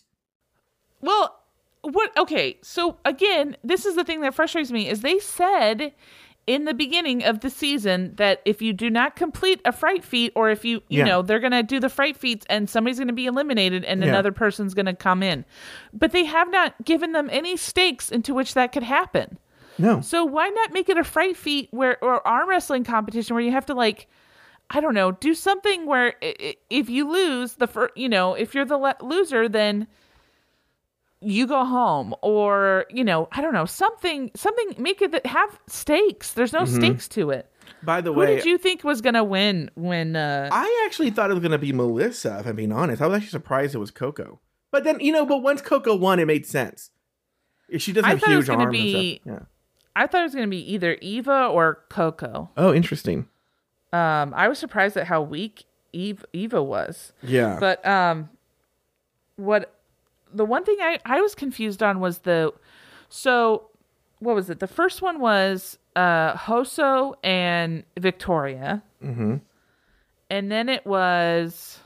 [1.02, 1.38] Well,
[1.82, 2.16] what?
[2.18, 5.94] Okay, so again, this is the thing that frustrates me is they said
[6.48, 10.32] in the beginning of the season that if you do not complete a fright feat,
[10.34, 11.06] or if you you Yeah.
[11.06, 14.08] know they're gonna do the fright feats and somebody's gonna be eliminated and Yeah.
[14.10, 15.44] another person's gonna come in,
[15.94, 19.38] but they have not given them any stakes into which that could happen.
[19.78, 20.02] No.
[20.02, 23.52] So why not make it a fright feat where or arm wrestling competition where you
[23.52, 24.08] have to like
[24.70, 28.66] I don't know, do something where if you lose the fir- you know, if you're
[28.66, 29.88] the le- loser then
[31.22, 35.60] you go home or you know, I don't know, something something make it that have
[35.68, 36.34] stakes.
[36.34, 37.52] There's no stakes to it.
[37.84, 38.26] By the way.
[38.28, 41.42] Who way, did you think was to win when uh I actually thought it was
[41.52, 43.02] to be Melissa, if I'm being honest.
[43.02, 44.40] I was actually surprised it was Coco.
[44.72, 46.92] But then, you know, but once Coco won, it made sense.
[47.78, 49.44] She does I have thought it was huge gonna arms be- stuff.
[49.96, 52.52] I thought it was to be either Eva or Coco.
[52.56, 53.28] Oh, interesting.
[53.94, 57.14] Um I was surprised at how weak Eve Eva was.
[57.24, 57.58] Yeah.
[57.60, 58.30] But um,
[59.36, 59.74] what
[60.34, 62.54] the one thing I I was confused on was the
[63.10, 63.70] so
[64.20, 64.60] what was it?
[64.60, 69.38] The first one was uh Hoso and Victoria, hmm
[70.30, 71.80] and then it was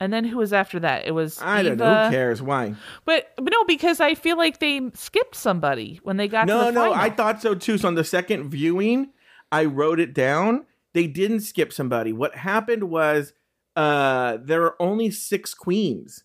[0.00, 1.06] And then who was after that?
[1.06, 2.04] It was I don't know.
[2.04, 2.42] Who cares?
[2.42, 2.74] Why?
[3.04, 6.64] But, but no, because I feel like they skipped somebody when they got to No,
[6.64, 6.92] the no.
[6.92, 7.78] I thought so too.
[7.78, 9.10] So on the second viewing,
[9.52, 10.66] I wrote it down.
[10.92, 12.12] They didn't skip somebody.
[12.12, 13.32] What happened was
[13.76, 16.24] uh there are only six queens.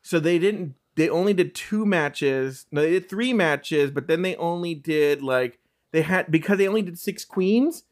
[0.00, 2.66] So they didn't they only did two matches.
[2.70, 5.58] No, they did three matches, but then they only did like
[5.92, 7.84] they had because they only did six queens,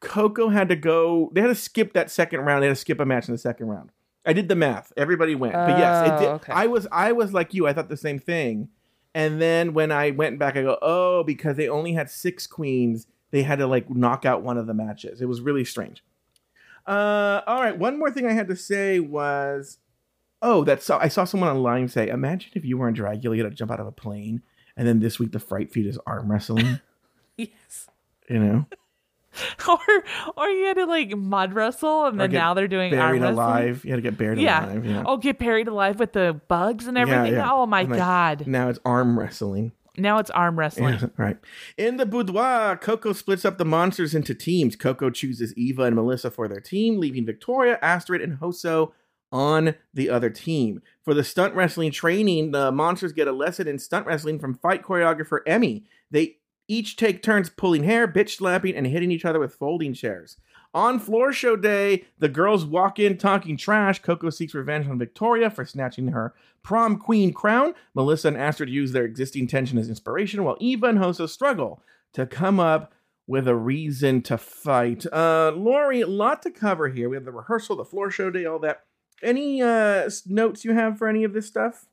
[0.00, 2.62] Coco had to go they had to skip that second round.
[2.62, 3.90] They had to skip a match in the second round.
[4.24, 4.92] I did the math.
[4.96, 5.52] Everybody went.
[5.54, 6.28] but yes, it Oh, did.
[6.28, 6.52] okay.
[6.52, 7.66] I was I was like you.
[7.66, 8.68] I thought the same thing.
[9.14, 13.06] And then when I went back, I go, oh, because they only had six queens,
[13.30, 15.20] they had to like knock out one of the matches.
[15.20, 16.02] It was really strange.
[16.86, 17.76] Uh, all right.
[17.78, 19.78] One more thing I had to say was,
[20.42, 23.42] oh, that's so I saw someone online say, imagine if you were in Dragula, you
[23.44, 24.42] had to jump out of a plane,
[24.76, 26.80] and then this week the fright feat is arm wrestling.
[27.36, 27.88] yes.
[28.28, 28.66] you know,
[29.68, 29.78] Or
[30.36, 33.22] or you had to like mud wrestle, and Or then now they're doing arm buried
[33.22, 33.38] wrestling.
[33.38, 33.84] alive.
[33.84, 34.66] You had to get buried Yeah.
[34.66, 34.84] alive.
[34.84, 35.02] Yeah.
[35.06, 37.32] Oh, get buried alive with the bugs and everything.
[37.34, 37.50] yeah.
[37.50, 38.46] Oh my like, god!
[38.46, 39.72] Now it's arm wrestling.
[39.96, 40.94] Now it's arm wrestling.
[40.94, 41.36] Yeah, right.
[41.76, 44.74] In the boudoir, Coco splits up the monsters into teams.
[44.74, 48.92] Coco chooses Eva and Melissa for their team, leaving Victoria, Astrid, and Hoso
[49.32, 50.82] on the other team.
[51.02, 54.82] For the stunt wrestling training, the monsters get a lesson in stunt wrestling from fight
[54.82, 55.84] choreographer Emmy.
[56.10, 56.36] They
[56.68, 60.36] each take turns pulling hair, bitch slapping, and hitting each other with folding chairs.
[60.74, 64.00] On floor show day, the girls walk in talking trash.
[64.00, 67.74] Coco seeks revenge on Victoria for snatching her prom queen crown.
[67.94, 71.82] Melissa and Astrid use their existing tension as inspiration, while Eva and Hoso struggle
[72.14, 72.94] to come up
[73.26, 75.04] with a reason to fight.
[75.12, 77.08] Uh, Lori, a lot to cover here.
[77.08, 78.84] We have the rehearsal, the floor show day, all that.
[79.22, 81.86] Any uh, notes you have for any of this stuff?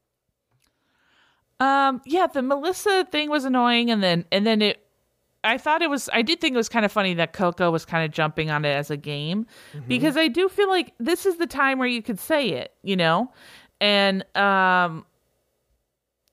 [1.60, 4.86] Um, yeah, the Melissa thing was annoying, and then and then it.
[5.44, 6.10] I thought it was.
[6.12, 8.66] I did think it was kind of funny that Coco was kind of jumping on
[8.66, 9.46] it as a game,
[9.88, 12.96] because I do feel like this is the time where you could say it, you
[12.96, 13.32] know,
[13.80, 15.06] and um,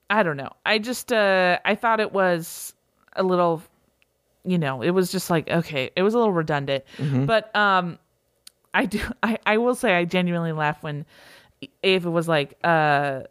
[0.09, 0.51] I don't know.
[0.65, 2.73] I just uh, I thought it was
[3.15, 3.61] a little,
[4.45, 6.83] you know, it was just like okay, it was a little redundant,
[7.25, 7.99] but um,
[8.73, 8.99] I do.
[9.23, 11.05] I I will say I genuinely laugh when
[11.83, 13.23] Ava was like, uh.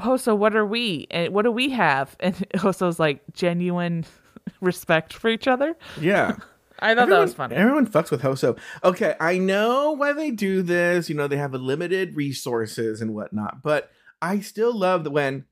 [0.00, 1.08] Hoso, what are we?
[1.10, 2.16] And what do we have?
[2.20, 4.04] And Hoso's like genuine
[4.60, 5.76] respect for each other.
[6.00, 6.36] Yeah.
[6.78, 7.56] I thought that was funny.
[7.56, 8.56] Everyone fucks with Hoso.
[8.84, 11.08] Okay, I know why they do this.
[11.08, 13.90] You know, they have a limited resources and whatnot, but
[14.22, 15.46] I still love that when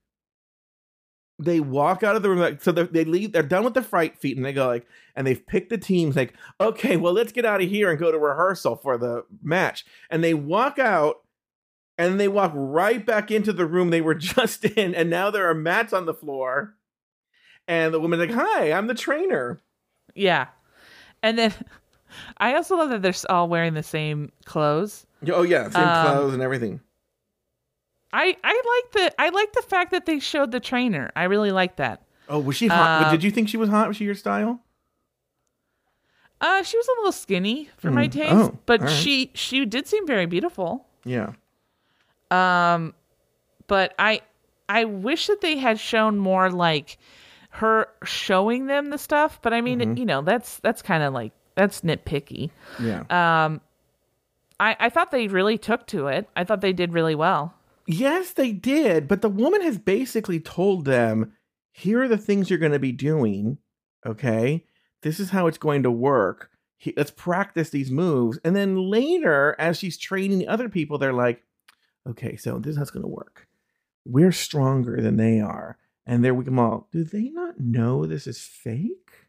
[1.39, 2.39] they walk out of the room.
[2.39, 3.33] Like, so they're, leave.
[3.33, 6.17] They're done with the fright feat, and they go like, and they've picked the teams.
[6.17, 9.85] Like, okay, well, let's get out of here and go to rehearsal for the match.
[10.11, 11.17] And they walk out.
[11.99, 15.49] And they walk right back into the room they were just in, and now there
[15.49, 16.75] are mats on the floor.
[17.67, 19.61] And the woman's like, "Hi, I'm the trainer."
[20.15, 20.49] Yeah.
[21.23, 21.55] And then
[22.39, 25.07] I also love that they're all wearing the same clothes.
[25.29, 26.81] Oh yeah, same Um, clothes and everything.
[28.19, 31.11] I I like the I like the fact that they showed the trainer.
[31.15, 32.03] I really like that.
[32.29, 33.07] Oh, was she hot?
[33.07, 33.89] uh, Did you think she was hot?
[33.89, 34.61] Was she your style?
[36.41, 38.11] Uh she was a little skinny for my Hmm.
[38.11, 38.91] taste, Oh, but right.
[38.91, 40.87] she she did seem very beautiful.
[41.05, 41.33] Yeah.
[42.31, 42.95] Um,
[43.67, 44.21] but I
[44.69, 46.99] I wish that they had shown more like
[47.51, 49.41] her showing them the stuff.
[49.41, 49.97] But I mean, Mm-hmm.
[49.97, 52.51] you know, that's that's kind of like that's nitpicky.
[52.81, 53.01] Yeah.
[53.11, 53.61] Um,
[54.61, 56.29] I I thought they really took to it.
[56.37, 57.55] I thought they did really well.
[57.87, 61.33] Yes, they did, but the woman has basically told them,
[61.73, 63.59] "Here are the things you're going to be doing.
[64.05, 64.65] Okay,
[65.03, 66.51] this is how it's going to work.
[66.77, 71.43] He- Let's practice these moves." And then later, as she's training other people, they're like,
[72.07, 73.49] "Okay, so this is how it's going to work.
[74.05, 76.89] We're stronger than they are." And there we come all.
[76.93, 79.26] Do they not know this is fake?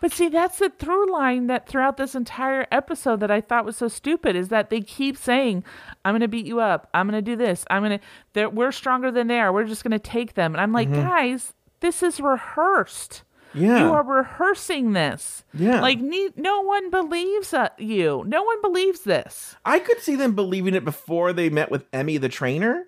[0.00, 3.76] But see, that's the through line that throughout this entire episode that I thought was
[3.76, 5.62] so stupid is that they keep saying,
[6.04, 6.88] "I'm going to beat you up.
[6.94, 7.64] I'm going to do this.
[7.70, 8.00] I'm going
[8.34, 8.46] to.
[8.48, 9.52] We're stronger than they are.
[9.52, 11.02] We're just going to take them." And I'm like, Mm-hmm.
[11.02, 13.22] guys, this is rehearsed.
[13.52, 13.80] Yeah.
[13.80, 15.44] You are rehearsing this.
[15.52, 15.80] Yeah.
[15.80, 18.22] Like ne- no one believes uh, you.
[18.26, 19.56] No one believes this.
[19.64, 22.84] I could see them believing it before they met with Emmy the trainer,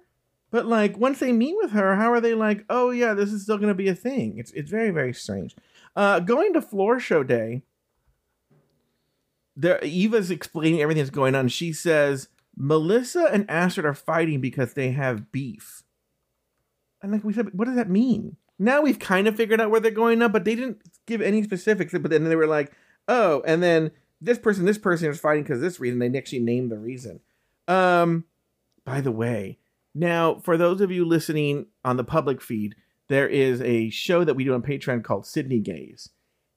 [0.53, 3.43] but like once they meet with her, how are they like, "Oh yeah, this is
[3.43, 4.39] still going to be a thing"?
[4.39, 5.57] It's it's very very strange.
[5.95, 7.63] Uh, going to floor show day,
[9.57, 11.49] there Eva's explaining everything that's going on.
[11.49, 15.83] She says Melissa and Astrid are fighting because they have beef.
[17.03, 18.37] And like we said, what does that mean?
[18.59, 21.43] Now we've kind of figured out where they're going up, but they didn't give any
[21.43, 21.93] specifics.
[21.93, 22.73] But then they were like,
[23.09, 25.99] "Oh," and then this person, this person is fighting because this reason.
[25.99, 27.21] They actually named the reason.
[27.67, 28.25] Um,
[28.85, 29.59] by the way,
[29.95, 32.77] now for those of you listening on the public feed,
[33.09, 36.11] there is a show that we do on Patreon called Sydney Gaze,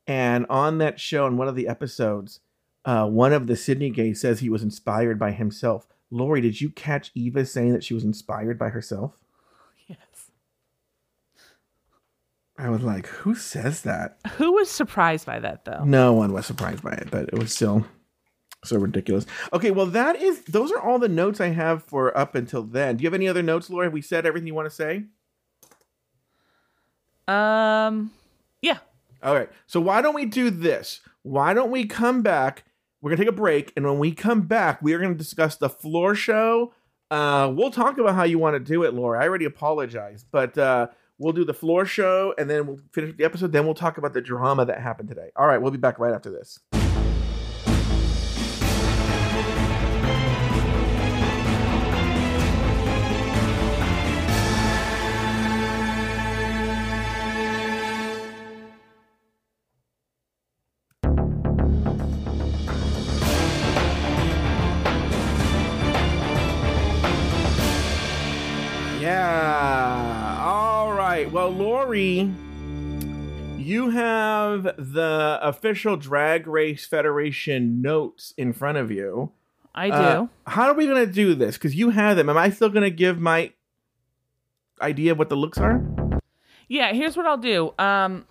[0.07, 2.39] and on that show, in one of the episodes,
[2.85, 6.69] uh, one of the Sydney Gays says he was inspired by himself Lori, did you
[6.69, 9.13] catch Eva saying that she was inspired by herself?
[9.87, 10.31] Yes.
[12.57, 14.19] I was like, who says that?
[14.37, 15.83] Who was surprised by that though?
[15.83, 17.85] No one was surprised by it, but it was still
[18.63, 19.25] so ridiculous.
[19.51, 22.97] Okay, well, that is those are all the notes I have for up until then.
[22.97, 23.87] Do you have any other notes, Lori?
[23.87, 25.03] Have we said everything you want to say?
[27.27, 28.11] Um,
[28.61, 28.77] yeah.
[29.23, 29.49] All right.
[29.67, 31.01] So why don't we do this?
[31.23, 32.65] Why don't we come back?
[33.01, 35.69] We're gonna take a break, and when we come back, we are gonna discuss the
[35.69, 36.73] floor show.
[37.11, 39.21] Uh, we'll talk about how you want to do it, Laura.
[39.21, 40.87] I already apologized, but uh,
[41.19, 43.51] we'll do the floor show, and then we'll finish the episode.
[43.51, 45.29] Then we'll talk about the drama that happened today.
[45.35, 46.59] All right, we'll be back right after this.
[71.95, 72.29] Lori,
[73.57, 79.31] you have the official Drag Race Federation notes in front of you.
[79.73, 79.93] I do.
[79.93, 81.55] Uh, how are we going to do this?
[81.55, 82.29] Because you have them.
[82.29, 83.53] Am I still going to give my
[84.81, 85.81] idea of what the looks are?
[86.67, 87.73] yeah, here's what I'll do.
[87.79, 88.25] Um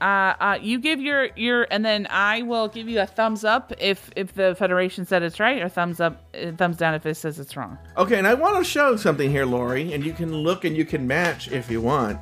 [0.00, 3.72] uh, uh, you give your your, and then I will give you a thumbs up
[3.80, 7.16] if if the federation said it's right, or thumbs up, uh, thumbs down if it
[7.16, 7.76] says it's wrong.
[7.96, 10.84] Okay, and I want to show something here, Lori, and you can look and you
[10.84, 12.20] can match if you want.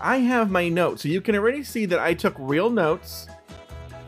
[0.00, 3.26] I have my notes, so you can already see that I took real notes.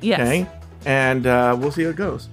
[0.00, 0.20] Yes.
[0.20, 0.46] Okay,
[0.86, 2.28] and uh, we'll see how it goes.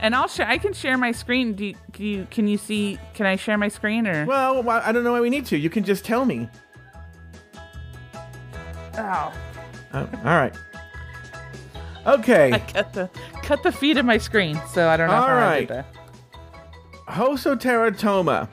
[0.00, 0.48] And I'll share.
[0.48, 1.54] I can share my screen.
[1.54, 2.26] Do you, do you?
[2.30, 2.98] Can you see?
[3.14, 4.26] Can I share my screen or?
[4.26, 5.56] Well, I don't know why we need to.
[5.56, 6.48] You can just tell me.
[8.98, 9.32] Oh,
[9.94, 10.54] Oh, all right.
[12.06, 12.52] Okay.
[12.52, 13.10] I cut the
[13.42, 15.68] cut the feed of my screen, so I don't know All how I right.
[15.68, 15.86] did that.
[17.08, 18.48] Hoso Terra Toma.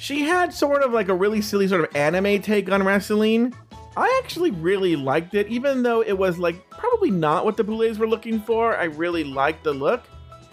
[0.00, 3.54] She had sort of like a really silly sort of anime take on wrestling.
[3.98, 7.98] I actually really liked it, even though it was like probably not what the Boulets
[7.98, 8.74] were looking for.
[8.74, 10.04] I really liked the look.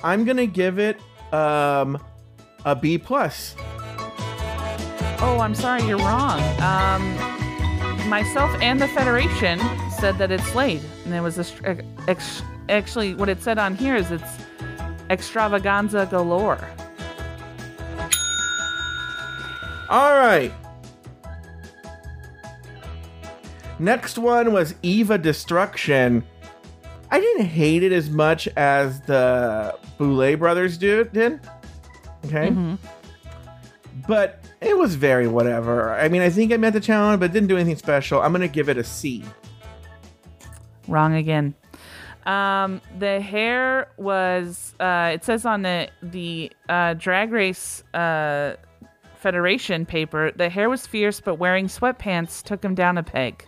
[0.04, 1.00] I'm gonna give it
[1.32, 1.98] um
[2.66, 3.56] a B plus.
[5.22, 6.42] Oh, I'm sorry, you're wrong.
[6.60, 9.62] Um, myself and the Federation
[9.98, 11.78] said that it's Slade, and it was a,
[12.68, 14.30] actually what it said on here is it's
[15.10, 16.68] extravaganza galore.
[19.90, 20.52] All right.
[23.80, 26.24] Next one was Eva Destruction.
[27.12, 31.40] I didn't hate it as much as the Boulet brothers do, did.
[32.26, 32.54] Okay.
[34.08, 35.94] But it was very whatever.
[35.94, 38.22] I mean, I think I met the challenge, but didn't do anything special.
[38.22, 39.24] I'm going to give it a C.
[40.88, 41.54] Wrong again.
[42.26, 44.74] Um, the hair was.
[44.80, 48.56] Uh, it says on the the uh, drag race uh,
[49.18, 53.46] federation paper, the hair was fierce, but wearing sweatpants took him down a peg.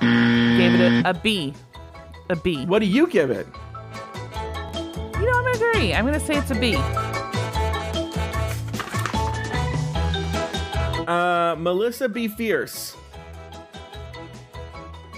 [0.00, 1.54] Gave it a, a B.
[2.30, 2.66] A B.
[2.66, 3.46] What do you give it?
[3.94, 5.94] You know, I'm gonna agree.
[5.94, 6.76] I'm gonna say it's a B.
[11.08, 12.94] Uh, Melissa Befierce.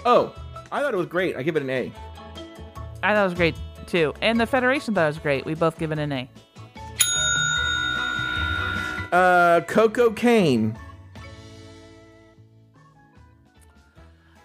[0.05, 0.35] Oh,
[0.71, 1.37] I thought it was great.
[1.37, 1.93] I give it an A.
[3.03, 5.45] I thought it was great too, and the Federation thought it was great.
[5.45, 6.31] We both give it an A.
[9.13, 10.77] Uh, Coco Kane.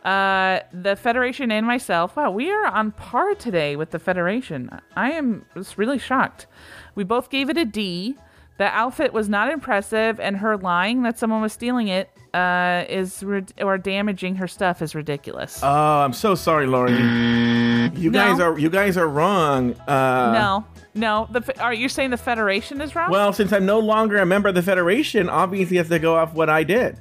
[0.04, 2.16] Uh, the Federation and myself.
[2.16, 4.70] Wow, we are on par today with the Federation.
[4.96, 6.48] I am just really shocked.
[6.94, 8.16] We both gave it a D.
[8.58, 13.24] The outfit was not impressive, and her lying that someone was stealing it uh, is
[13.24, 15.60] rid- or damaging her stuff is ridiculous.
[15.64, 15.68] Oh,
[16.02, 16.92] I'm so sorry, Lori.
[16.92, 18.20] You No.
[18.20, 19.74] guys are you guys are wrong.
[19.88, 21.28] Uh, no, no.
[21.32, 23.10] The are you saying the Federation is wrong?
[23.12, 26.16] Well, since I'm no longer a member of the Federation, obviously I have to go
[26.18, 27.00] off what I did.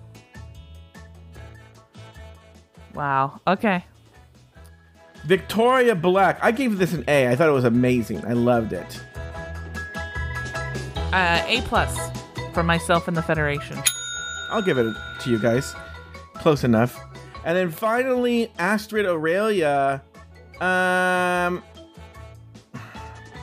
[2.94, 3.40] wow.
[3.46, 3.84] Okay.
[5.24, 6.38] Victoria Black.
[6.42, 7.28] I gave this an A.
[7.28, 8.24] I thought it was amazing.
[8.26, 9.00] I loved it.
[11.12, 11.96] Uh, a plus
[12.52, 13.78] for myself and the Federation.
[14.54, 15.74] I'll give it to you guys.
[16.34, 17.00] Close enough.
[17.44, 20.00] And then finally, Astrid Aurelia.
[20.60, 21.60] Um,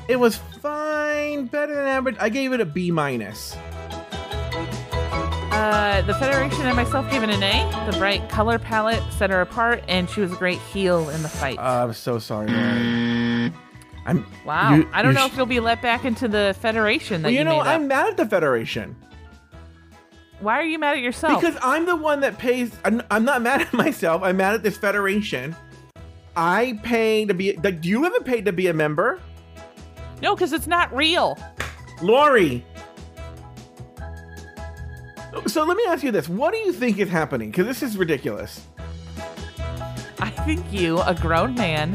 [0.08, 2.16] it was fine, better than average.
[2.18, 3.58] I gave it a B minus.
[5.52, 7.92] Uh, the Federation and myself gave it an A.
[7.92, 11.30] The bright color palette set her apart, and she was a great heel in the
[11.30, 11.60] fight.
[11.60, 12.50] Uh, I'm so sorry.
[14.06, 14.76] I'm wow.
[14.76, 17.34] you- I don't know sh- if you'll be let back into the Federation that Well,
[17.34, 17.60] you, you know.
[17.60, 18.96] I'm mad at the Federation
[20.42, 21.40] Why are you mad at yourself?
[21.42, 22.72] because I'm the one that pays.
[22.84, 24.24] I'm, I'm not mad at myself.
[24.24, 25.56] I'm mad at this Federation.
[26.36, 27.54] I pay to be.
[27.58, 29.20] Like, do you ever pay to be a member?
[30.22, 31.38] no, because it's not real.
[32.02, 32.66] Lori.
[35.48, 37.52] So let me ask you this: What do you think is happening?
[37.52, 38.66] Because this is ridiculous.
[40.20, 41.94] I think you, a grown man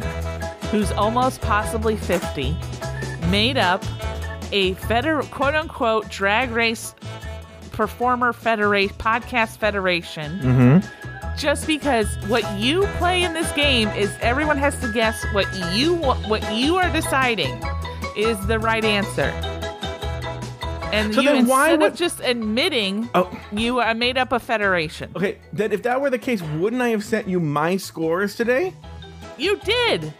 [0.70, 2.56] who's almost possibly 50,
[3.28, 3.84] made up
[4.52, 6.94] a feder- quote unquote drag race
[7.76, 11.36] performer federation podcast federation Mm-hmm.
[11.36, 15.94] just because what you play in this game is everyone has to guess what you
[15.94, 17.54] what you are deciding
[18.16, 19.30] is the right answer.
[20.92, 24.32] And So you then why instead would- of just admitting Oh, you uh, made up
[24.32, 25.10] a federation.
[25.14, 25.38] okay.
[25.52, 28.72] Then if that were the case, wouldn't I have sent you my scores today?
[29.36, 30.14] You did.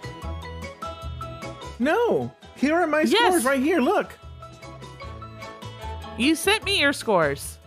[1.78, 2.30] No.
[2.56, 3.28] Here are my Yes.
[3.28, 3.80] scores right here.
[3.80, 4.18] Look.
[6.18, 7.58] You sent me your scores.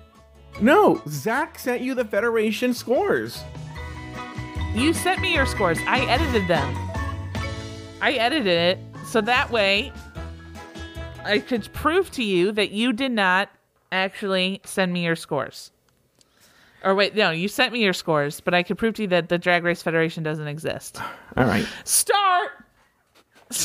[0.61, 3.43] No, Zach sent you the Federation scores.
[4.73, 5.77] You sent me your scores.
[5.87, 6.75] I edited them.
[8.01, 9.91] I edited it so that way
[11.23, 13.49] I could prove to you that you did not
[13.91, 15.71] actually send me your scores.
[16.83, 19.29] Or wait, no, you sent me your scores, but I could prove to you that
[19.29, 20.99] the Drag Race Federation doesn't exist.
[21.35, 21.67] All right.
[21.83, 22.65] Star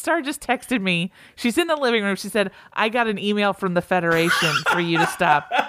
[0.00, 1.12] Star just texted me.
[1.36, 2.16] She's in the living room.
[2.16, 5.50] She said, "I got an email from the Federation for you to stop."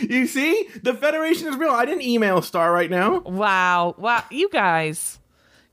[0.00, 1.70] You see, the Federation is real.
[1.72, 3.18] I didn't email Star right now.
[3.18, 3.96] Wow.
[3.98, 5.18] Wow, you guys.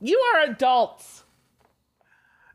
[0.00, 1.22] You are adults.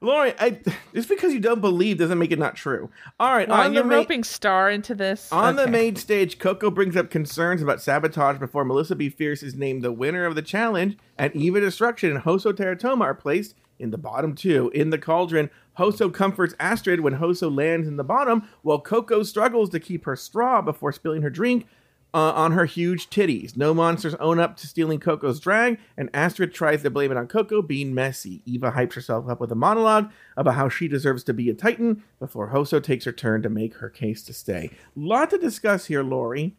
[0.01, 0.59] Lori, I,
[0.93, 2.89] just because you don't believe doesn't make it not true.
[3.19, 5.31] All right, Wow, on the ma- roping Star into this.
[5.31, 9.81] on the main stage, Coco brings up concerns about sabotage before Melissa Befierce is named
[9.83, 13.91] the winner of the challenge, and Eva Destruction and Hoso Terra Toma are placed in
[13.91, 14.69] the bottom two.
[14.73, 19.69] In the cauldron, Hoso comforts Astrid when Hoso lands in the bottom, while Coco struggles
[19.69, 21.65] to keep her straw before spilling her drink
[22.13, 23.55] uh, on her huge titties.
[23.55, 27.27] No monsters own up to stealing Coco's drag, and Astrid tries to blame it on
[27.27, 28.41] Coco being messy.
[28.45, 32.03] Eva hypes herself up with a monologue about how she deserves to be a Titan
[32.19, 34.71] before Hoso takes her turn to make her case to stay.
[34.95, 36.55] Lot to discuss here, Lori.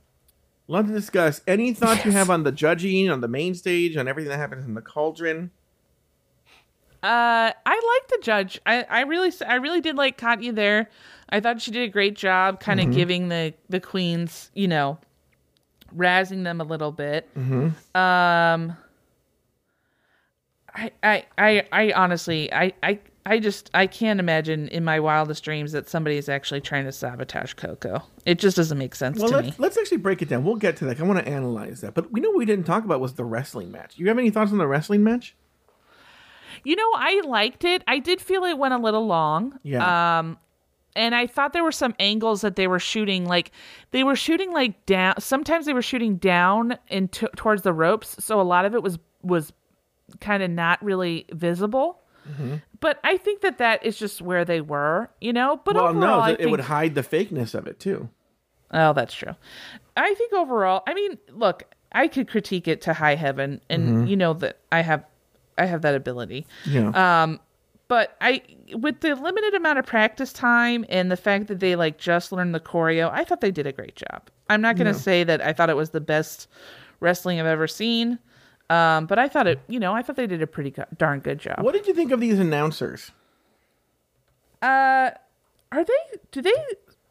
[0.69, 1.43] Lot to discuss.
[1.47, 4.65] Any thoughts you have on the judging, on the main stage, on everything that happens
[4.65, 5.51] in the cauldron?
[7.03, 8.61] Uh, I like the judge.
[8.65, 10.89] I, I really, I really did like Katya there.
[11.29, 14.99] I thought she did a great job, kind of giving the the queens, you know,
[15.97, 17.29] razzing them a little bit.
[17.37, 18.77] Um,
[20.75, 25.45] I, I, I, I honestly, I, I, I just, I can't imagine in my wildest
[25.45, 28.03] dreams that somebody is actually trying to sabotage Coco.
[28.25, 29.55] It just doesn't make sense Well, to let's, me.
[29.59, 30.45] let's actually break it down.
[30.45, 30.99] We'll get to that.
[30.99, 31.95] I want to analyze that.
[31.95, 33.99] But we know what we didn't talk about was the wrestling match.
[33.99, 35.35] You have any thoughts on the wrestling match?
[36.65, 37.83] You know, I liked it.
[37.87, 39.59] I did feel it went a little long.
[39.63, 40.19] Yeah.
[40.19, 40.39] Um,
[40.95, 43.51] and I thought there were some angles that they were shooting, like
[43.93, 45.15] they were shooting like down.
[45.19, 48.83] Sometimes they were shooting down and t- towards the ropes, so a lot of it
[48.83, 49.53] was was
[50.21, 52.01] kind of not really visible.
[52.31, 52.57] Mm-hmm.
[52.81, 55.61] But I think that that is just where they were, you know.
[55.65, 58.11] But well, overall, no, I it would hide the fakeness of it too.
[58.71, 59.35] Oh, that's true.
[59.97, 64.07] I think overall, I mean, look, I could critique it to high heaven, and Mm-hmm.
[64.07, 65.05] you know that I have,
[65.59, 66.47] I have that ability.
[66.67, 67.23] Yeah.
[67.23, 67.41] Um,
[67.89, 68.43] but I,
[68.75, 72.55] with the limited amount of practice time and the fact that they like just learned
[72.55, 74.31] the choreo, I thought they did a great job.
[74.49, 76.49] I'm not gonna say that I thought it was the best
[77.01, 78.19] wrestling I've ever seen,
[78.71, 81.21] um, but I thought it, you know, I thought they did a pretty go- darn
[81.21, 81.63] good job.
[81.63, 83.11] what did you think of these announcers?
[84.63, 85.11] Uh,
[85.73, 86.19] are they?
[86.31, 86.53] Do they?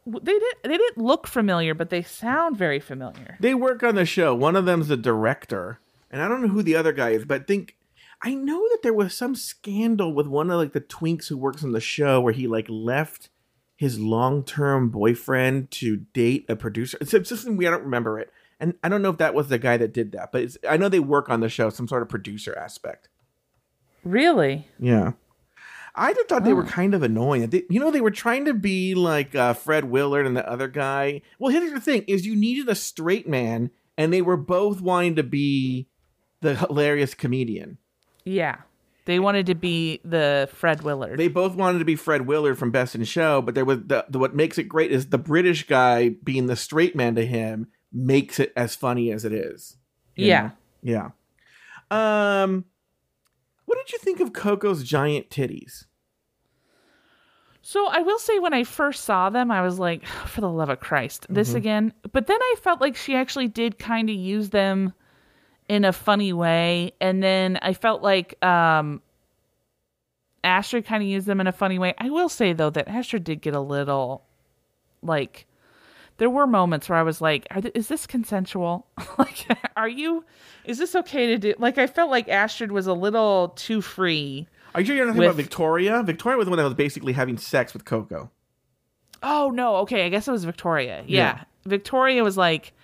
[0.06, 0.54] They did.
[0.64, 3.36] They didn't look familiar, but they sound very familiar.
[3.38, 4.34] They work on the show.
[4.34, 5.78] One of them's the director,
[6.10, 7.76] and I don't know who the other guy is, but I think
[8.22, 11.64] I know that there was some scandal with one of like the twinks who works
[11.64, 13.30] on the show where he like left
[13.76, 16.96] his long-term boyfriend to date a producer.
[17.00, 19.48] It's it's something we I don't remember it, and I don't know if that was
[19.48, 21.88] the guy that did that, but it's, I know they work on the show, some
[21.88, 23.08] sort of producer aspect.
[24.04, 24.68] Really?
[24.78, 25.12] Yeah.
[25.94, 27.50] I just thought they were kind of annoying.
[27.50, 30.68] They, you know, they were trying to be like uh, Fred Willard and the other
[30.68, 31.20] guy.
[31.38, 35.16] Well, here's the thing: is you needed a straight man, and they were both wanting
[35.16, 35.88] to be
[36.40, 37.78] the hilarious comedian.
[38.24, 38.56] Yeah.
[39.04, 41.18] They wanted to be the Fred Willard.
[41.18, 44.04] They both wanted to be Fred Willard from Best in Show, but there was the,
[44.08, 47.66] the what makes it great is the British guy being the straight man to him
[47.92, 49.76] makes it as funny as it is.
[50.14, 50.42] yeah.
[50.42, 51.10] know?
[51.90, 52.42] Yeah.
[52.42, 52.64] Um,
[53.66, 55.84] what did you think of Coco's giant titties?
[57.62, 60.68] So I will say when I first saw them, I was like, for the love
[60.68, 61.92] of Christ, this again.
[62.12, 64.92] But then I felt like she actually did kind of use them
[65.72, 66.92] in a funny way.
[67.00, 69.00] And then I felt like um
[70.44, 71.94] Astrid kind of used them in a funny way.
[71.96, 74.22] I will say though that Astrid did get a little
[75.00, 75.46] like
[76.18, 78.86] there were moments where I was like, Are th- is this consensual?
[79.18, 80.26] like, are you,
[80.66, 81.54] is this okay to do?
[81.58, 85.12] Like, I felt like Astrid was a little too free Are you sure you're not
[85.12, 86.02] talking With- about Victoria?
[86.02, 88.30] Victoria was the one that was basically having sex with Coco.
[89.22, 91.02] Oh no, okay, I guess it was Victoria.
[91.06, 91.36] Yeah.
[91.36, 91.44] Yeah.
[91.64, 92.74] Victoria was like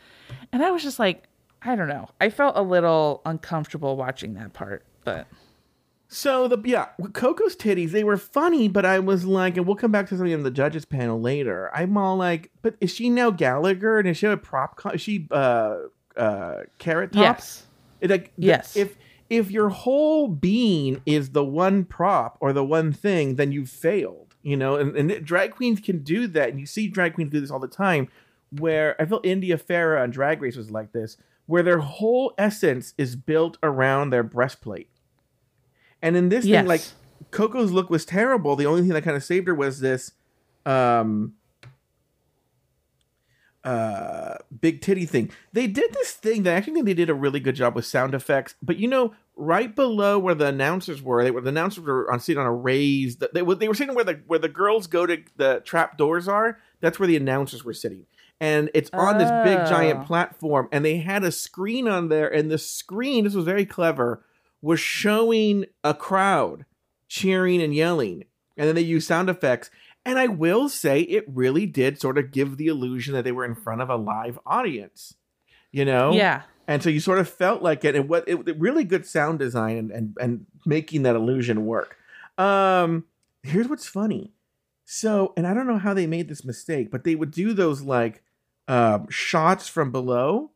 [0.52, 1.27] and I was just like,
[1.62, 2.08] I don't know.
[2.20, 5.26] I felt a little uncomfortable watching that part, but
[6.08, 9.92] So the yeah, Coco's titties, they were funny, but I was like, and we'll come
[9.92, 11.70] back to something in the judges panel later.
[11.74, 14.76] I'm all like, but is she now Gallagher and is she a prop?
[14.76, 15.76] Co- is she uh
[16.16, 17.22] uh carrot tops?
[17.22, 17.66] yes.
[18.00, 18.76] It, like, Yes.
[18.76, 18.96] If
[19.28, 24.34] if your whole being is the one prop or the one thing, then you've failed.
[24.42, 27.40] You know, and, and drag queens can do that, and you see drag queens do
[27.40, 28.08] this all the time.
[28.50, 31.18] Where I feel India Ferrah on Drag Race was like this,
[31.48, 34.90] where their whole essence is built around their breastplate.
[36.02, 36.60] And in this Yes.
[36.60, 36.82] thing, like
[37.30, 38.54] Coco's look was terrible.
[38.54, 40.12] The only thing that kind of saved her was this
[40.66, 41.32] um
[43.64, 45.30] uh big titty thing.
[45.54, 47.86] They did this thing that I actually think they did a really good job with
[47.86, 48.54] sound effects.
[48.62, 52.20] But you know, right below where the announcers were, they were the announcers were on
[52.20, 53.24] sitting on a raised.
[53.32, 56.28] They were they were sitting where the where the girls go to the trap doors
[56.28, 56.58] are.
[56.80, 58.04] That's where the announcers were sitting.
[58.40, 60.04] And it's on this big giant Oh.
[60.04, 64.24] platform, and they had a screen on there, and the screen, this was very clever,
[64.62, 66.64] was showing a crowd
[67.08, 68.24] cheering and yelling.
[68.56, 69.70] And then they used sound effects.
[70.04, 73.44] And I will say it really did sort of give the illusion that they were
[73.44, 75.14] in front of a live audience.
[75.72, 76.12] You know?
[76.12, 76.42] Yeah.
[76.66, 79.38] And so you sort of felt like it and what it, it- really good sound
[79.38, 81.96] design and, and and making that illusion work.
[82.36, 83.04] Um
[83.42, 84.32] here's what's funny.
[84.84, 87.82] So, and I don't know how they made this mistake, but they would do those
[87.82, 88.22] like
[88.68, 90.52] um shots from below.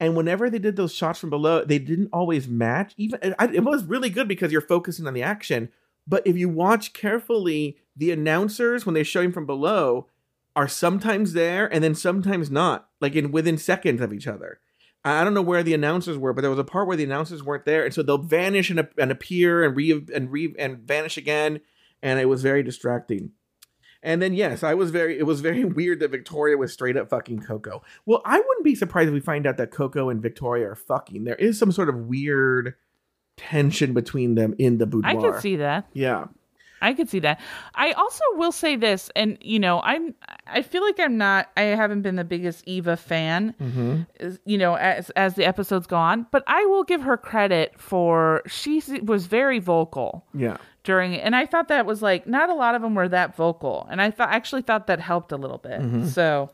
[0.00, 2.92] And whenever they did those shots from below, they didn't always match.
[2.96, 5.68] Even it was really good because you're focusing on the action.
[6.08, 10.08] But if you watch carefully, the announcers when they show him from below
[10.56, 14.58] are sometimes there and then sometimes not, like in within seconds of each other.
[15.04, 17.04] I I don't know where the announcers were, but there was a part where the
[17.04, 20.78] announcers weren't there, and so they'll vanish and, and appear and re and re and
[20.78, 21.60] vanish again,
[22.02, 23.30] and it was very distracting.
[24.02, 25.18] And then yes, I was very.
[25.18, 27.82] It was very weird that Victoria was straight up fucking Coco.
[28.06, 31.24] Well, I wouldn't be surprised if we find out that Coco and Victoria are fucking.
[31.24, 32.74] There is some sort of weird
[33.36, 35.10] tension between them in the boudoir.
[35.10, 35.86] I could see that.
[35.92, 36.26] Yeah.
[36.84, 37.38] I could see that.
[37.76, 40.16] I also will say this, and you know, I'm.
[40.48, 41.48] I feel like I'm not.
[41.56, 44.30] I haven't been the biggest Eva fan, Mm-hmm.
[44.44, 46.26] you know, as as the episodes go on.
[46.32, 50.56] But I will give her credit for she was very vocal Yeah.
[50.84, 53.86] During and I thought that was like not a lot of them were that vocal,
[53.90, 55.80] and I thought actually thought that helped a little bit.
[55.80, 56.06] Mm-hmm.
[56.08, 56.50] So,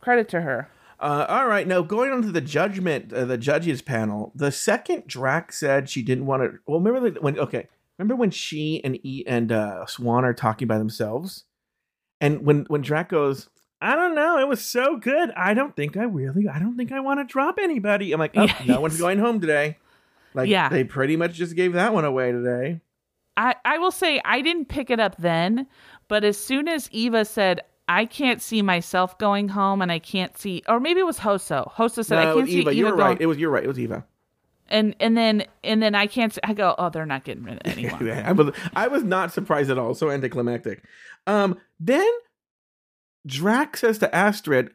[0.00, 0.68] credit to her.
[1.00, 4.32] Uh, all right, now going on to the judgment, uh, the judges panel.
[4.34, 6.58] The second Drac said she didn't want to.
[6.66, 7.38] Well, remember the, when?
[7.38, 11.44] Okay, remember when she and E and uh, Swan are talking by themselves,
[12.20, 13.48] and when when Drac goes,
[13.80, 15.30] I don't know, it was so good.
[15.36, 18.12] I don't think I really, I don't think I want to drop anybody.
[18.12, 19.78] I'm like, oh, no one's going home today.
[20.34, 20.68] Like, Yeah.
[20.68, 22.80] they pretty much just gave that one away today.
[23.38, 25.66] I, I will say I didn't pick it up then,
[26.08, 30.36] but as soon as Eva said, I can't see myself going home and I can't
[30.36, 31.70] see or maybe it was Hoso.
[31.72, 32.70] Hoso said I no, it can't was see Eva.
[32.70, 33.20] Eva You were going right.
[33.20, 33.64] It was you're right.
[33.64, 34.04] It was Eva.
[34.68, 37.54] and and then and then I can't see, I go, Oh, they're not getting rid
[37.54, 38.10] of anyone.
[38.10, 39.94] I was I was not surprised at all.
[39.94, 40.84] So anticlimactic.
[41.26, 42.10] Um, then
[43.26, 44.70] Drac says to Astrid,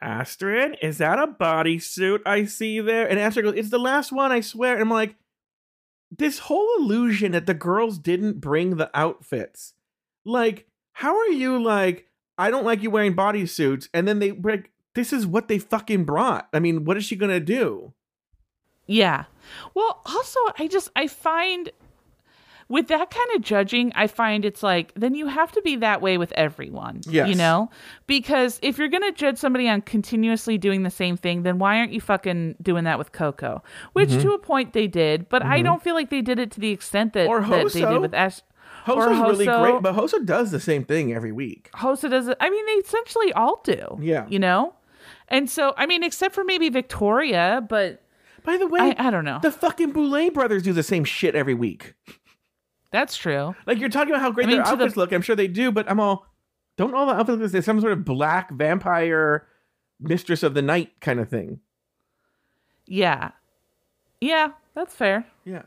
[0.00, 3.08] Astrid, is that a bodysuit I see there?
[3.08, 4.72] And Astrid goes, It's the last one, I swear.
[4.74, 5.14] And I'm like,
[6.18, 9.74] this whole illusion that the girls didn't bring the outfits.
[10.24, 12.08] Like, how are you like,
[12.38, 16.04] I don't like you wearing bodysuits, and then they break this is what they fucking
[16.04, 16.48] brought.
[16.52, 17.94] I mean, what is she gonna do?
[18.86, 19.24] Yeah.
[19.74, 21.70] Well, also, I just I find
[22.72, 26.00] with that kind of judging, I find it's like then you have to be that
[26.00, 27.02] way with everyone.
[27.06, 27.28] Yes.
[27.28, 27.68] You know?
[28.06, 31.92] Because if you're gonna judge somebody on continuously doing the same thing, then why aren't
[31.92, 33.62] you fucking doing that with Coco?
[33.92, 34.22] Which Mm-hmm.
[34.22, 36.70] to a point they did, but I don't feel like they did it to the
[36.70, 38.40] extent that, that they did with Ash.
[38.88, 41.70] Or Hoso's really great, but Hoso does the same thing every week.
[41.74, 42.36] Hoso does it.
[42.40, 43.98] I mean, they essentially all do.
[44.00, 44.26] Yeah.
[44.28, 44.74] You know?
[45.28, 48.02] And so, I mean, except for maybe Victoria, but
[48.44, 49.38] By the way, I, I don't know.
[49.42, 51.94] the fucking Boulet brothers do the same shit every week.
[52.92, 53.54] That's true.
[53.66, 55.12] Like you're talking about how great I mean, their to the- outfits look.
[55.12, 56.26] I'm sure they do, but I'm all
[56.76, 59.46] don't all the outfits look there's some sort of black vampire
[60.00, 61.60] mistress of the night kind of thing.
[62.86, 63.30] Yeah.
[64.20, 65.26] Yeah, that's fair.
[65.44, 65.62] Yeah.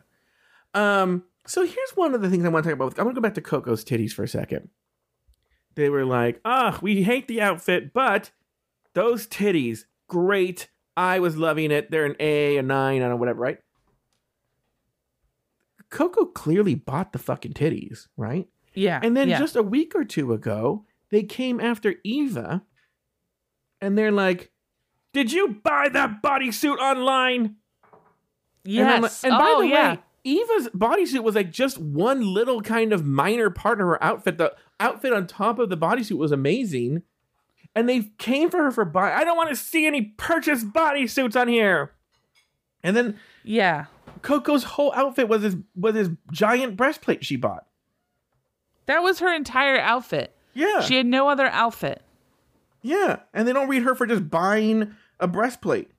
[0.73, 1.23] Um.
[1.47, 2.97] So here's one of the things I want to talk about.
[2.99, 4.69] I'm gonna go back to Coco's titties for a second.
[5.75, 8.31] They were like, "Ah, we hate the outfit, but
[8.93, 10.69] those titties, great.
[10.97, 11.91] I was loving it.
[11.91, 13.59] They're an A, a nine, I don't know, whatever, right?"
[15.89, 18.47] Coco clearly bought the fucking titties, right?
[18.73, 18.99] Yeah.
[19.01, 19.39] And then yeah.
[19.39, 22.63] just a week or two ago, they came after Eva
[23.81, 24.51] and they're like,
[25.13, 27.55] Did you buy that bodysuit online?
[28.65, 29.23] And, like- yes.
[29.23, 29.93] and by oh, the yeah.
[29.93, 34.37] way, Eva's bodysuit was like just one little kind of minor part of her outfit.
[34.39, 37.03] The outfit on top of the bodysuit was amazing.
[37.75, 39.13] And they came for her for buy.
[39.13, 41.91] I don't want to see any purchased bodysuits on here.
[42.83, 43.85] And then Yeah.
[44.25, 47.67] Coco's whole outfit was this was this giant breastplate she bought.
[48.87, 50.35] That was her entire outfit.
[50.55, 50.81] Yeah.
[50.81, 52.01] She had no other outfit.
[52.81, 55.91] Yeah, and they don't read her for just buying a breastplate.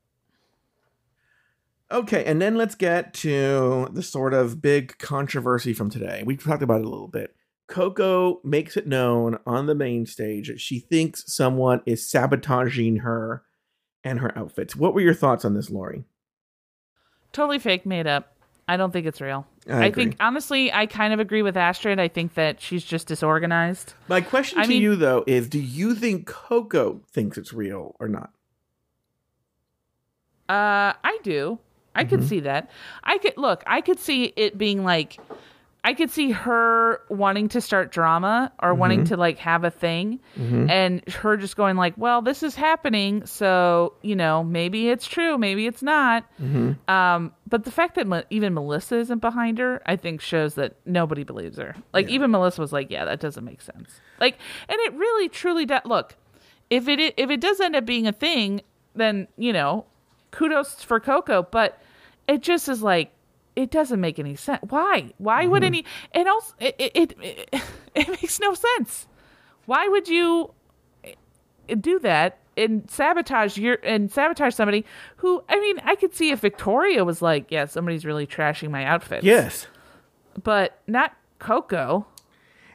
[1.93, 6.25] Okay, and then let's get to the sort of big controversy from today.
[6.27, 7.37] We talked about it a little bit.
[7.69, 13.45] Coco makes it known on the main stage that she thinks someone is sabotaging her
[14.03, 14.75] and her outfits.
[14.75, 16.05] What were your thoughts on this, Lori?
[17.33, 18.33] Totally fake, made up.
[18.69, 19.47] I don't think it's real.
[19.69, 21.99] I I, think honestly, I kind of agree with Astrid.
[22.01, 23.95] I think that she's just disorganized.
[24.09, 27.95] My question I to mean- you though is do you think Coco thinks it's real
[28.01, 28.31] or not?
[30.49, 31.59] Uh, I do.
[31.95, 32.29] I could Mhm.
[32.29, 32.71] see that.
[33.03, 33.63] I could look.
[33.67, 35.19] I could see it being like,
[35.87, 39.09] I could see her wanting to start drama or wanting Mhm.
[39.11, 40.69] to like have a thing, Mhm.
[40.69, 45.39] and her just going like, "Well, this is happening, so you know, maybe it's true,
[45.39, 46.77] maybe it's not." Mhm.
[46.91, 51.23] Um, but the fact that even Melissa isn't behind her, I think shows that nobody
[51.23, 51.77] believes her.
[51.95, 52.15] Like Yeah.
[52.17, 55.83] even Melissa was like, "Yeah, that doesn't make sense." Like, and it really, truly does.
[55.85, 56.17] Look,
[56.69, 58.61] if it if it does end up being a thing,
[58.97, 59.85] then you know,
[60.33, 61.47] kudos for Coco.
[61.49, 61.79] But
[62.27, 63.13] it just is like
[63.57, 64.61] it doesn't make any sense.
[64.69, 65.13] Why?
[65.19, 65.67] Why would mm-hmm.
[65.67, 65.85] any?
[66.13, 67.63] And also, it it, it
[67.95, 69.07] it makes no sense.
[69.65, 70.53] Why would you
[71.03, 74.85] eh, do that and sabotage your and sabotage somebody
[75.17, 78.85] who I mean I could see if Victoria was like, yeah, somebody's really trashing my
[78.85, 79.25] outfit.
[79.25, 79.67] Yes.
[80.43, 82.07] But not Coco.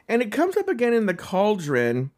[0.08, 2.10] And it comes up again in the cauldron.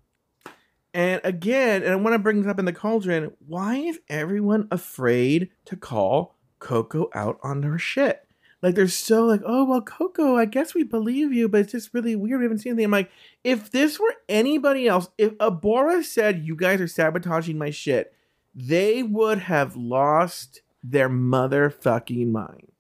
[0.95, 3.33] And again, and I want to bring this up in the cauldron.
[3.47, 8.25] Why is everyone afraid to call Coco out on her shit?
[8.65, 11.93] Like they're so like, oh well, Coco, I guess we believe you, but it's just
[11.93, 12.41] really weird.
[12.41, 12.87] We haven't seen anything.
[12.87, 13.11] I'm like,
[13.45, 18.15] if this were anybody else, if Abora said you guys are sabotaging my shit,
[18.55, 22.73] they would have lost their motherfucking mind.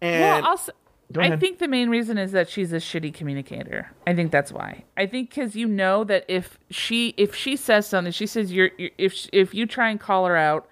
[0.00, 0.72] And well, also
[1.16, 3.92] I think the main reason is that she's a shitty communicator.
[4.08, 4.84] I think that's why.
[4.96, 8.70] I think because you know that if she if she says something, she says you're,
[8.78, 10.68] you're if if you try and call her out,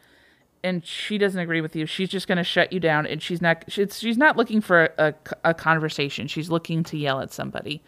[0.68, 3.40] and she doesn't agree with you, she's just going to shut you down, and she's
[3.40, 5.14] not she's she's not looking for a,
[5.44, 6.28] a conversation.
[6.28, 7.82] She's looking to yell at somebody,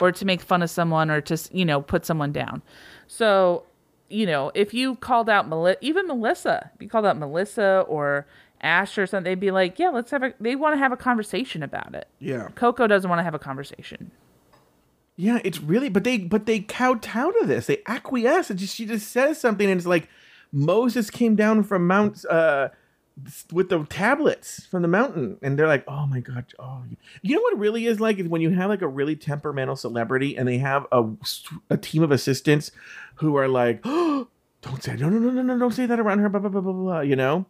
[0.00, 2.62] or to make fun of someone, or to you know put someone down.
[3.06, 3.64] So
[4.08, 8.26] you know if you called out Meli- even Melissa, if you called out Melissa or
[8.60, 10.34] Ash or something, they'd be like, yeah, let's have a.
[10.40, 12.08] They want to have a conversation about it.
[12.18, 12.48] yeah.
[12.54, 14.10] Coco doesn't want to have a conversation.
[15.16, 17.66] Yeah, it's really, but they, but they kowtow to this.
[17.66, 18.50] They acquiesce.
[18.50, 20.08] And just, she just says something, and it's like
[20.54, 22.68] Moses came down from Mount uh,
[23.52, 26.84] with the tablets from the mountain, and they're like, "Oh my god!" Oh,
[27.22, 29.74] you know what it really is like is when you have like a really temperamental
[29.74, 31.04] celebrity, and they have a
[31.68, 32.70] a team of assistants
[33.16, 34.28] who are like, "Oh,
[34.62, 36.60] don't say no, no, no, no, no, don't say that around her." Blah blah blah
[36.60, 37.00] blah blah.
[37.00, 37.46] You know.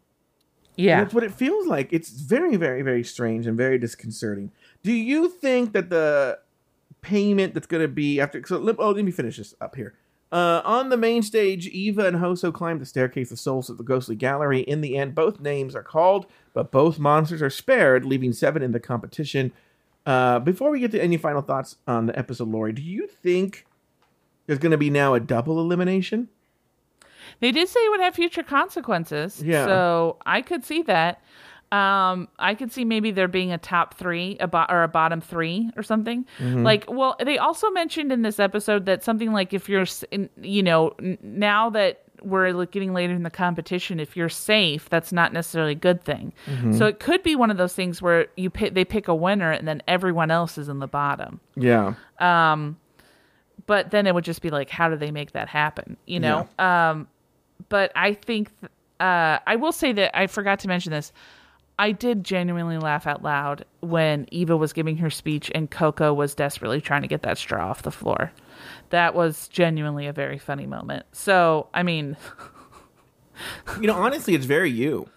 [0.76, 1.00] Yeah.
[1.00, 1.92] That's what it feels like.
[1.92, 4.50] It's very, very, very strange and very disconcerting.
[4.82, 6.40] Do you think that the
[7.00, 8.42] payment that's going to be after?
[8.44, 9.94] So let, oh, let me finish this up here.
[10.34, 13.84] Uh, on the main stage, Eva and Hoso climb the staircase of souls of the
[13.84, 14.62] ghostly gallery.
[14.62, 18.72] In the end, both names are called, but both monsters are spared, leaving seven in
[18.72, 19.52] the competition.
[20.04, 23.64] Uh, before we get to any final thoughts on the episode, Lori, do you think
[24.48, 26.28] there's going to be now a double elimination?
[27.38, 29.40] They did say it would have future consequences.
[29.40, 29.66] Yeah.
[29.66, 31.22] So I could see that.
[31.72, 35.20] Um, I could see maybe there being a top three, a bo- or a bottom
[35.20, 36.24] three, or something.
[36.38, 36.62] Mm-hmm.
[36.62, 39.86] Like, well, they also mentioned in this episode that something like if you're,
[40.40, 45.32] you know, now that we're getting later in the competition, if you're safe, that's not
[45.32, 46.32] necessarily a good thing.
[46.46, 46.72] Mm-hmm.
[46.74, 49.50] So it could be one of those things where you pick, they pick a winner
[49.50, 51.40] and then everyone else is in the bottom.
[51.56, 51.94] Yeah.
[52.20, 52.78] Um,
[53.66, 55.96] but then it would just be like, how do they make that happen?
[56.06, 56.48] You know?
[56.58, 57.08] Um,
[57.68, 61.12] but I think, th- uh, I will say that I forgot to mention this.
[61.78, 66.34] I did genuinely laugh out loud when Eva was giving her speech and Coco was
[66.34, 68.30] desperately trying to get that straw off the floor.
[68.90, 71.06] That was genuinely a very funny moment.
[71.12, 72.16] So, I mean,
[73.80, 75.08] You know, honestly, it's very you.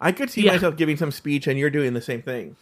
[0.00, 0.52] I could see Yeah.
[0.52, 2.56] myself giving some speech, and you're doing the same thing.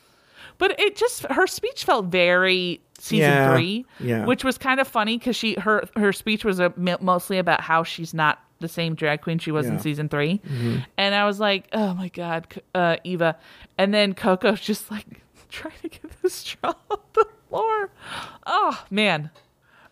[0.59, 4.25] but it just her speech felt very season Yeah, three, yeah.
[4.25, 7.83] which was kind of funny because she her her speech was a, mostly about how
[7.83, 9.77] she's not the same drag queen she was in Yeah.
[9.79, 9.83] Mm-hmm.
[9.83, 10.41] season 3
[10.97, 13.37] and I was like, oh my god, uh, Eva,
[13.77, 15.07] and then Coco's just like
[15.51, 17.91] trying to get this straw off the floor.
[18.47, 19.31] Oh man,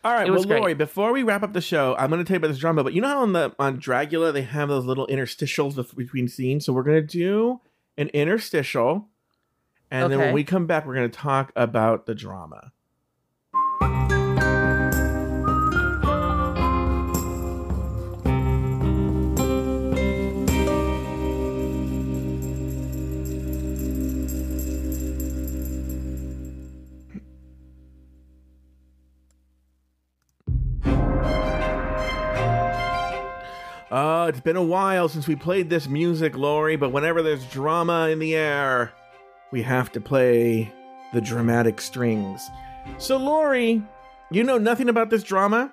[0.02, 0.60] All right, well, great.
[0.60, 2.82] Lori, before we wrap up the show, I'm going to tell you about this drama.
[2.82, 6.64] But you know how on the on Dragula they have those little interstitials between scenes.
[6.64, 7.60] So we're going to do
[7.98, 9.08] an interstitial,
[9.90, 12.72] And then when we come back, we're going to talk about the drama.
[34.30, 38.20] It's been a while since we played this music, Lori, but whenever there's drama in
[38.20, 38.92] the air,
[39.50, 40.72] we have to play
[41.12, 42.48] the dramatic strings.
[42.98, 43.82] So, Lori,
[44.30, 45.72] you know nothing about this drama?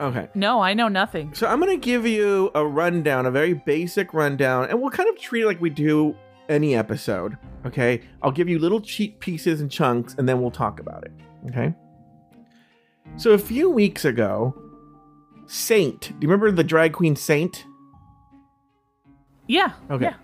[0.00, 0.28] Okay.
[0.34, 1.34] No, I know nothing.
[1.34, 5.10] So, I'm going to give you a rundown, a very basic rundown, and we'll kind
[5.10, 6.16] of treat it like we do
[6.48, 7.36] any episode.
[7.66, 8.00] Okay.
[8.22, 11.12] I'll give you little cheat pieces and chunks, and then we'll talk about it.
[11.50, 11.74] Okay.
[13.16, 14.54] So, a few weeks ago,
[15.48, 17.64] Saint, do you remember the drag queen Saint?
[19.46, 19.72] Yeah.
[19.90, 20.04] Okay.
[20.04, 20.14] Yeah.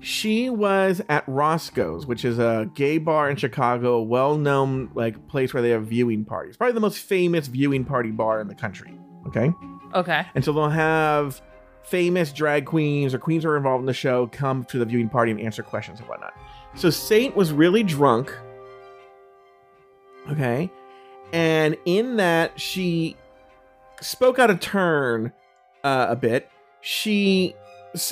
[0.00, 5.52] She was at Roscoe's, which is a gay bar in Chicago, a well-known like place
[5.52, 6.56] where they have viewing parties.
[6.56, 8.96] Probably the most famous viewing party bar in the country.
[9.26, 9.52] Okay.
[9.94, 10.24] Okay.
[10.36, 11.42] And so they'll have
[11.82, 15.08] famous drag queens or queens who are involved in the show come to the viewing
[15.08, 16.34] party and answer questions and whatnot.
[16.76, 18.32] So Saint was really drunk.
[20.30, 20.70] Okay.
[21.32, 23.16] And in that, she
[24.00, 25.32] spoke out of turn
[25.84, 26.50] uh, a bit.
[26.80, 27.54] She,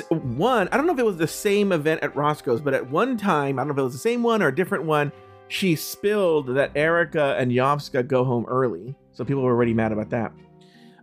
[0.09, 3.17] one, I don't know if it was the same event at Roscoe's, but at one
[3.17, 5.13] time, I don't know if it was the same one or a different one,
[5.49, 8.95] she spilled that Erica and Yovska go home early.
[9.13, 10.33] So people were already mad about that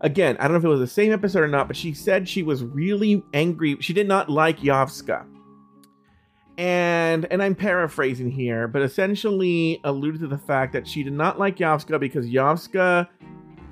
[0.04, 2.30] again, I don't know if it was the same episode or not, but she said
[2.30, 3.78] she was really angry.
[3.80, 5.26] She did not like Yovska.
[6.58, 11.40] And and I'm paraphrasing here, but essentially alluded to the fact that she did not
[11.40, 13.08] like Yovska because Yovska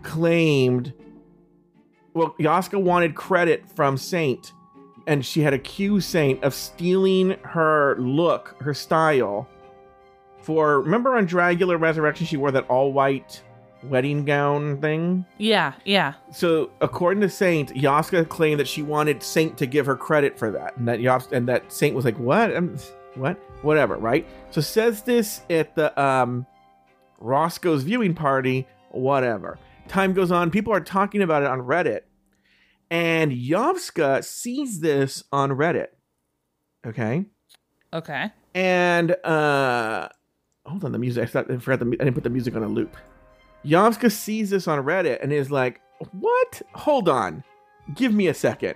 [0.02, 0.92] claimed
[2.14, 4.54] well, Yovska wanted credit from Saint,
[5.08, 9.48] and she had accused Saint of stealing her look, her style.
[10.42, 13.42] For remember on Dragula Resurrection, she wore that all white
[13.84, 15.26] wedding gown thing?
[15.38, 15.74] Yeah.
[15.86, 16.14] Yeah.
[16.32, 20.52] So, according to Saint, Yovska claimed that she wanted Saint to give her credit for
[20.52, 22.56] that, and that Yas- and that Saint was like, "What?
[22.56, 22.76] Um,
[23.16, 23.38] what?
[23.64, 24.28] Whatever." Right?
[24.50, 26.46] So says this at the um,
[27.20, 28.68] Roscoe's viewing party.
[28.90, 29.58] Whatever.
[29.92, 30.52] Time goes on.
[30.52, 32.02] People are talking about it on Reddit,
[32.90, 35.88] and Yovska sees this on Reddit.
[36.88, 37.26] Okay,
[37.94, 38.32] Okay.
[38.56, 40.08] and uh,
[40.66, 41.24] hold on, the music.
[41.24, 41.88] I, thought, I forgot the.
[42.00, 42.96] I didn't put the music on a loop.
[43.66, 45.82] Yovska sees this on Reddit and is like,
[46.14, 46.62] What?
[46.74, 47.44] Hold on.
[47.94, 48.76] Give me a second.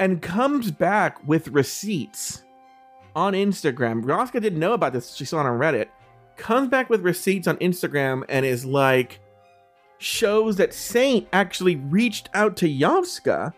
[0.00, 2.42] And comes back with receipts
[3.14, 4.02] on Instagram.
[4.04, 5.14] Yovska didn't know about this.
[5.14, 5.88] She saw it on Reddit.
[6.36, 9.20] Comes back with receipts on Instagram and is like,
[10.04, 13.54] shows that Saint actually reached out to Yovska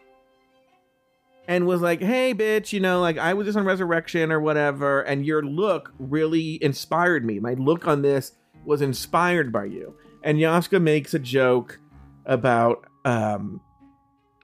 [1.49, 5.03] and was like, hey, bitch, you know, like I was just on Resurrection or whatever,
[5.03, 7.39] and your look really inspired me.
[7.41, 8.33] My look on this
[8.65, 9.97] was inspired by you.
[10.23, 11.79] And Yovska makes a joke
[12.25, 13.61] about, um,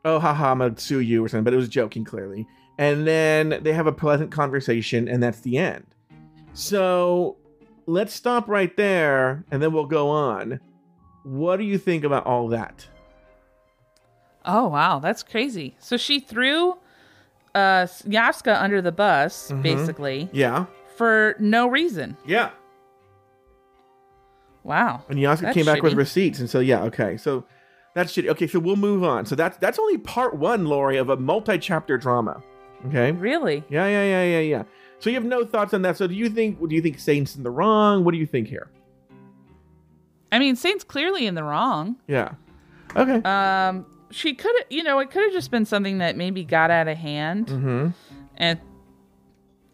[0.05, 2.46] oh, haha, I'm gonna sue you or something, but it was joking clearly.
[2.78, 5.86] And then they have a pleasant conversation, and that's the end.
[6.53, 7.36] So
[7.86, 10.61] let's stop right there, and then we'll go on.
[11.25, 12.87] What do you think about all that?
[14.45, 15.77] Oh wow, that's crazy.
[15.79, 16.73] So she threw
[17.55, 19.62] uh Yovska under the bus, Mhm.
[19.62, 20.66] basically, Yeah,
[20.97, 22.16] for no reason.
[22.27, 22.51] yeah.
[24.64, 25.03] Wow.
[25.09, 27.45] And Yovska came back with receipts, and so yeah, okay, so
[27.95, 28.29] that's shitty.
[28.29, 29.27] Okay, so we'll move on.
[29.27, 32.43] So that's that's only part one, Lori, of a multi-chapter drama.
[32.87, 33.12] Okay.
[33.12, 33.62] Really?
[33.68, 34.62] Yeah, yeah, yeah, yeah, yeah.
[34.99, 35.97] So you have no thoughts on that.
[35.97, 36.59] So do you think?
[36.68, 38.05] Do you think Saint's in the wrong?
[38.05, 38.70] What do you think here?
[40.33, 41.97] I mean, Saint's clearly in the wrong.
[42.09, 42.33] Yeah.
[42.97, 43.22] Okay.
[43.22, 46.70] Um, she could have, you know, it could have just been something that maybe got
[46.70, 47.89] out of hand, mm-hmm.
[48.37, 48.59] and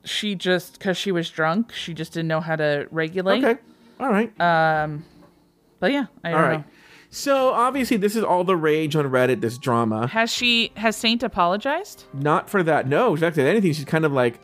[0.04, 3.44] she just, because she was drunk, she just didn't know how to regulate.
[3.44, 3.60] Okay.
[4.00, 4.40] All right.
[4.40, 5.04] Um,
[5.80, 6.58] but yeah, I don't All right.
[6.58, 6.64] know.
[7.10, 9.40] So obviously this is all the rage on Reddit.
[9.40, 10.06] This drama.
[10.08, 10.72] Has she?
[10.76, 12.04] Has Saint apologized?
[12.12, 12.86] Not for that.
[12.86, 14.38] No, fact, if anything, she's kind of like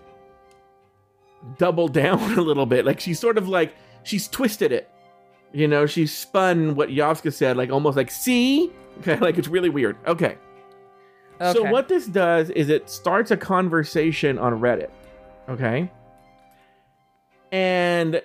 [1.59, 2.85] doubled down a little bit.
[2.85, 4.91] Like she's sort of like she's twisted it.
[5.55, 8.71] You know, she spun what Yovska said, like almost like see.
[9.01, 9.97] Okay, like it's really weird.
[10.07, 10.39] Okay.
[11.41, 14.91] So what this does is it starts a conversation on Reddit.
[15.49, 15.91] Okay.
[17.51, 18.23] And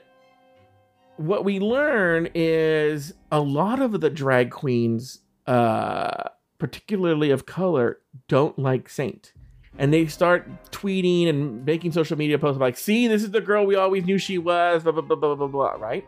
[1.17, 8.57] what we learn is a lot of the drag queens, uh, particularly of color, don't
[8.59, 9.33] like Saint.
[9.77, 13.65] And they start tweeting and making social media posts like, see, this is the girl
[13.65, 16.07] we always knew she was, blah, blah, blah, blah, blah, blah, right?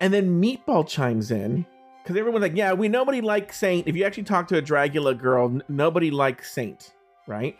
[0.00, 1.64] And then Meatball chimes in
[2.02, 3.88] because everyone's like, yeah, we nobody likes Saint.
[3.88, 6.92] If you actually talk to a Dragula girl, n- nobody likes Saint,
[7.26, 7.56] right?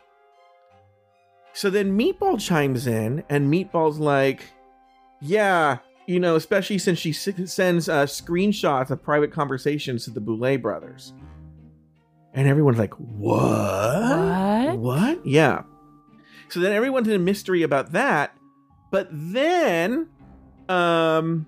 [1.52, 4.52] So then Meatball chimes in, and Meatball's like,
[5.20, 10.20] "Yeah, you know, especially since she s- sends uh, screenshots of private conversations to the
[10.20, 11.14] Boulet brothers."
[12.34, 14.76] And everyone's like, "What?
[14.76, 14.78] What?
[14.78, 15.26] What?
[15.26, 15.62] Yeah."
[16.50, 18.36] So then everyone's in a mystery about that,
[18.90, 20.08] but then,
[20.68, 21.46] um,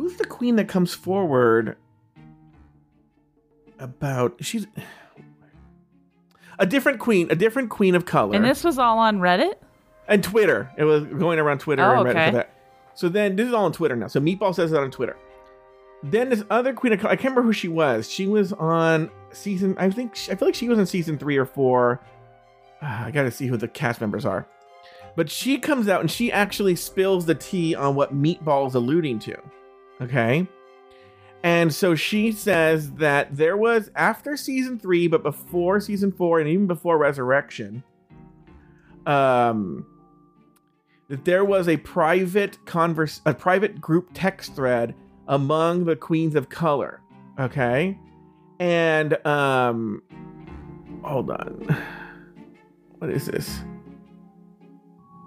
[0.00, 1.76] who's the queen that comes forward
[3.78, 4.36] about?
[4.40, 4.66] She's
[6.58, 9.54] a different queen, a different queen of color, And this was all on Reddit?
[10.08, 10.70] and Twitter.
[10.76, 12.26] It was going around Twitter Oh, and Reddit okay.
[12.30, 12.54] for that.
[12.94, 14.08] So then this is all on Twitter now.
[14.08, 15.16] So Meatball says that on Twitter.
[16.02, 18.10] Then this other queen of color, I can't remember who she was.
[18.10, 19.76] She was on season.
[19.78, 22.00] I think I feel like she was in season three or four.
[22.82, 24.46] Ah, I got to see who the cast members are.
[25.14, 29.36] But she comes out and she actually spills the tea on what Meatball's alluding to.
[30.00, 30.46] Okay.
[31.42, 36.48] And so she says that there was after season three, but before season four, and
[36.48, 37.82] even before Resurrection,
[39.06, 39.86] um,
[41.08, 44.94] that there was a private converse, a private group text thread
[45.28, 47.00] among the queens of color.
[47.38, 47.98] Okay,
[48.58, 50.02] and um,
[51.02, 51.76] hold on,
[52.98, 53.60] what is this?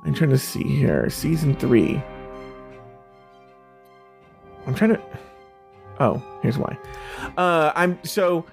[0.06, 1.10] I'm trying to see here.
[1.10, 2.04] Season three.
[4.66, 5.02] I'm trying to.
[6.00, 6.78] Oh, here's why.
[7.38, 8.46] Uh, I'm so.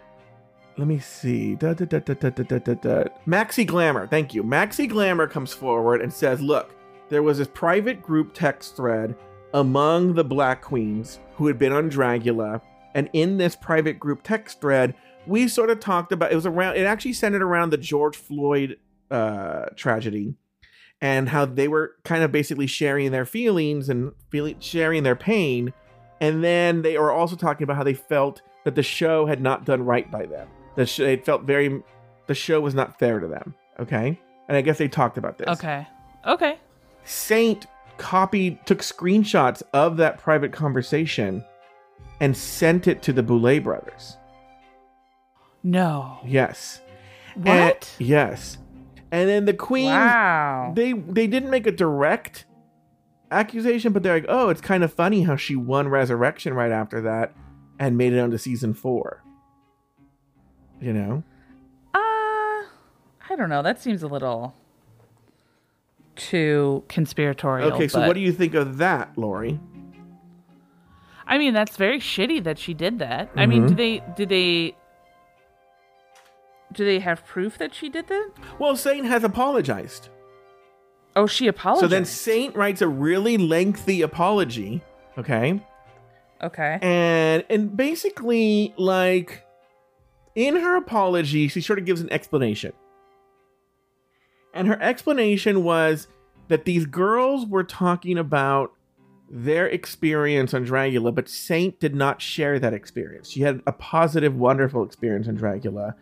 [0.76, 1.56] Let me see.
[1.56, 3.04] Da, da, da, da, da, da, da, da.
[3.26, 4.42] Maxi Glamour, thank you.
[4.42, 6.74] Maxi Glamour comes forward and says, "Look,
[7.08, 9.14] there was this private group text thread
[9.54, 12.61] among the Black Queens who had been on Dragula,
[12.94, 14.94] and in this private group text thread,
[15.26, 16.76] we sort of talked about it was around.
[16.76, 18.78] It actually centered around the George Floyd
[19.11, 20.34] uh, tragedy."
[21.02, 25.72] And how they were kind of basically sharing their feelings and feeling, sharing their pain,
[26.20, 29.64] and then they were also talking about how they felt that the show had not
[29.64, 30.48] done right by them.
[30.76, 31.82] The sh- they felt very,
[32.26, 33.54] the show was not fair to them.
[33.78, 34.18] Okay,
[34.48, 35.48] and I guess they talked about this.
[35.48, 35.86] Okay.
[36.26, 36.58] Okay.
[37.04, 37.66] Saint
[37.96, 41.44] copied, took screenshots of that private conversation,
[42.20, 44.16] and sent it to the Boulet brothers.
[45.62, 46.18] No.
[46.24, 46.80] Yes.
[47.36, 47.90] And- What?
[47.98, 48.58] yes.
[49.12, 50.72] And then the queen wow.
[50.76, 52.44] they they didn't make a direct
[53.31, 57.01] accusation, but they're like, oh, it's kind of funny how she won Resurrection right after
[57.03, 57.35] that
[57.78, 59.22] and made it onto season four.
[60.81, 61.22] You know?
[61.95, 63.62] Uh, I don't know.
[63.62, 64.55] That seems a little
[66.16, 67.72] too conspiratorial.
[67.72, 69.59] Okay, so but- what do you think of that, Lori?
[71.26, 73.31] I mean, that's very shitty that she did that.
[73.37, 74.74] I mean, do they do they
[76.72, 78.31] do they have proof that she did that?
[78.59, 80.09] Well, Saint has apologized.
[81.16, 81.84] Oh, she apologized.
[81.84, 84.82] So then Saint writes a really lengthy apology,
[85.18, 85.61] okay?
[86.42, 86.78] okay.
[86.80, 89.44] And and basically like
[90.34, 92.72] in her apology, she sort of gives an explanation.
[94.52, 96.08] And her explanation was
[96.48, 98.72] that these girls were talking about
[99.30, 103.30] their experience on Dragula, but Saint did not share that experience.
[103.30, 105.94] She had a positive, wonderful experience on Dragula,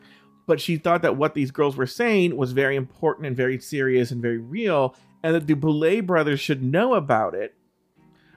[0.49, 4.11] but she thought that what these girls were saying was very important and very serious
[4.11, 7.55] and very real, and that the Boulet brothers should know about it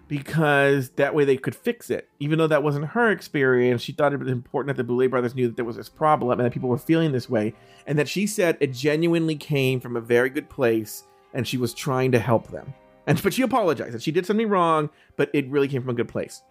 [0.10, 2.10] because that way they could fix it.
[2.20, 5.34] Even though that wasn't her experience, she thought it was important that the Boulet brothers
[5.34, 7.54] knew that there was this problem and that people were feeling this way,
[7.88, 11.74] and that she said it genuinely came from a very good place, and she was
[11.74, 12.74] trying to help them.
[13.08, 15.96] And but she apologized that she did something wrong, but it really came from a
[15.96, 16.44] good place.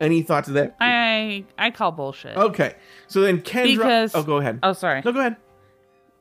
[0.00, 0.76] Any thoughts of that?
[0.80, 2.36] I I call bullshit.
[2.36, 2.74] okay,
[3.06, 3.76] so then Kendra.
[3.76, 4.58] Because- oh, go ahead.
[4.62, 5.02] Oh, sorry.
[5.04, 5.36] No, go ahead.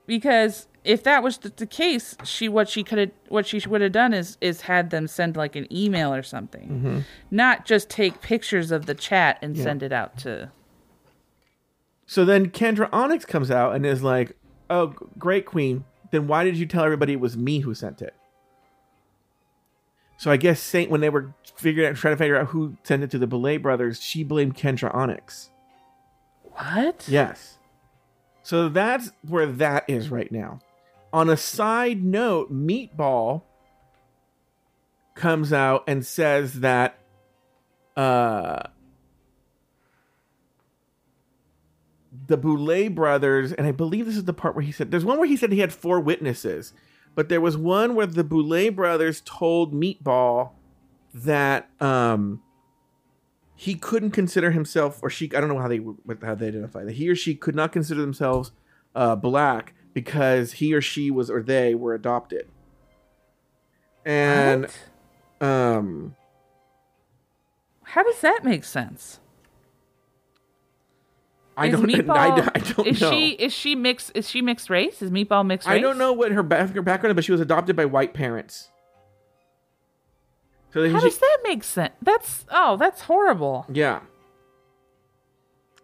[0.06, 3.82] Because if that was the, the case, she what she could have what she would
[3.82, 7.00] have done is is had them send like an email or something, Mm-hmm.
[7.32, 10.52] not just take pictures of the chat and send it out to.
[12.06, 14.36] So then Kendra Onyx comes out and is like,
[14.70, 15.86] "Oh, great queen.
[16.12, 18.16] Then why did you tell everybody it was me who sent it?"
[20.20, 23.04] So I guess Saint, when they were figuring out, trying to figure out who sent
[23.04, 25.50] it to the Boulet brothers, she blamed Kendra Onyx.
[26.44, 27.06] What?
[27.08, 27.58] Yes.
[28.44, 30.60] So that's where that is right now.
[31.14, 33.44] On a side note, Meatball
[35.16, 37.00] comes out and says that
[37.96, 38.64] uh
[42.28, 45.18] the Boulay brothers, and I believe this is the part where he said there's one
[45.18, 46.74] where he said he had four witnesses,
[47.20, 50.52] but there was one where the Boulet brothers told Meatball
[51.14, 52.42] that um
[53.58, 55.82] he couldn't consider himself or she I don't know how they
[56.26, 58.54] how they identify that he or she could not consider themselves
[58.96, 62.48] uh black because he or she was or they were adopted.
[64.06, 64.70] And
[65.40, 65.46] What?
[65.46, 66.16] um
[67.84, 69.20] How does that make sense?
[71.60, 71.86] I is don't.
[71.90, 73.12] Meatball, I, I don't is know.
[73.12, 75.02] she is she mixed is she mixed race?
[75.02, 75.76] Is Meatball mixed race?
[75.76, 78.14] I don't know what her, back, her background is, but she was adopted by white
[78.14, 78.70] parents.
[80.74, 81.94] So How she, does that make sense?
[82.02, 83.66] That's oh, that's horrible.
[83.72, 84.02] yeah.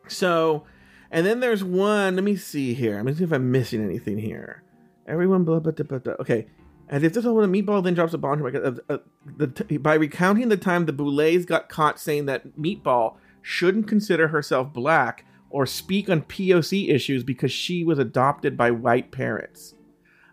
[0.08, 0.66] So,
[1.10, 2.16] and then there's one.
[2.16, 2.96] Let me see here.
[2.98, 4.64] Let me see if I'm missing anything here.
[5.08, 6.00] Everyone, blah blah blah blah.
[6.00, 6.14] blah.
[6.20, 6.48] Okay.
[6.88, 10.50] And if this the meatball then drops a bomb, uh, uh, the, t- by recounting
[10.50, 15.26] the time the Boulets got caught saying that meatball shouldn't consider herself black
[15.56, 19.74] or speak on POC issues because she was adopted by white parents.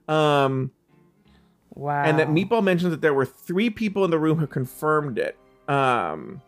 [0.09, 0.73] Um,
[1.75, 2.03] Wow.
[2.05, 5.39] and that Meatball mentions that there were three people in the room who confirmed it.
[5.69, 6.43] Um,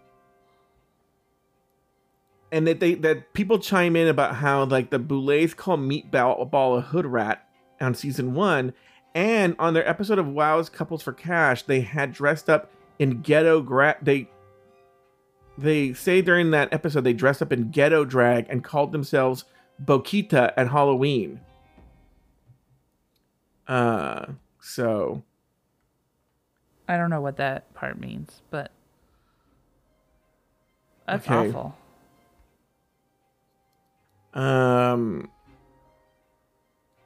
[2.51, 6.77] and that they that people chime in about how like the Boulets call Meatball Ball
[6.79, 7.49] a hood rat
[7.81, 8.73] on season one,
[9.15, 13.61] and on their episode of Wow's Couples for Cash, they had dressed up in ghetto
[13.61, 14.29] gra- they
[15.57, 19.45] they say during that episode they dressed up in ghetto drag and called themselves
[19.83, 21.41] Boquita at Halloween.
[23.67, 24.27] Uh,
[24.61, 25.23] so
[26.89, 28.71] I don't know what that part means, but
[31.07, 31.49] that's Okay.
[31.51, 31.77] awful.
[34.35, 35.31] Um.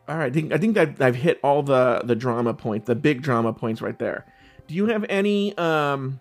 [0.09, 2.95] All right, I think I think I've, I've hit all the the drama points, the
[2.95, 4.25] big drama points right there.
[4.67, 6.21] Do you have any um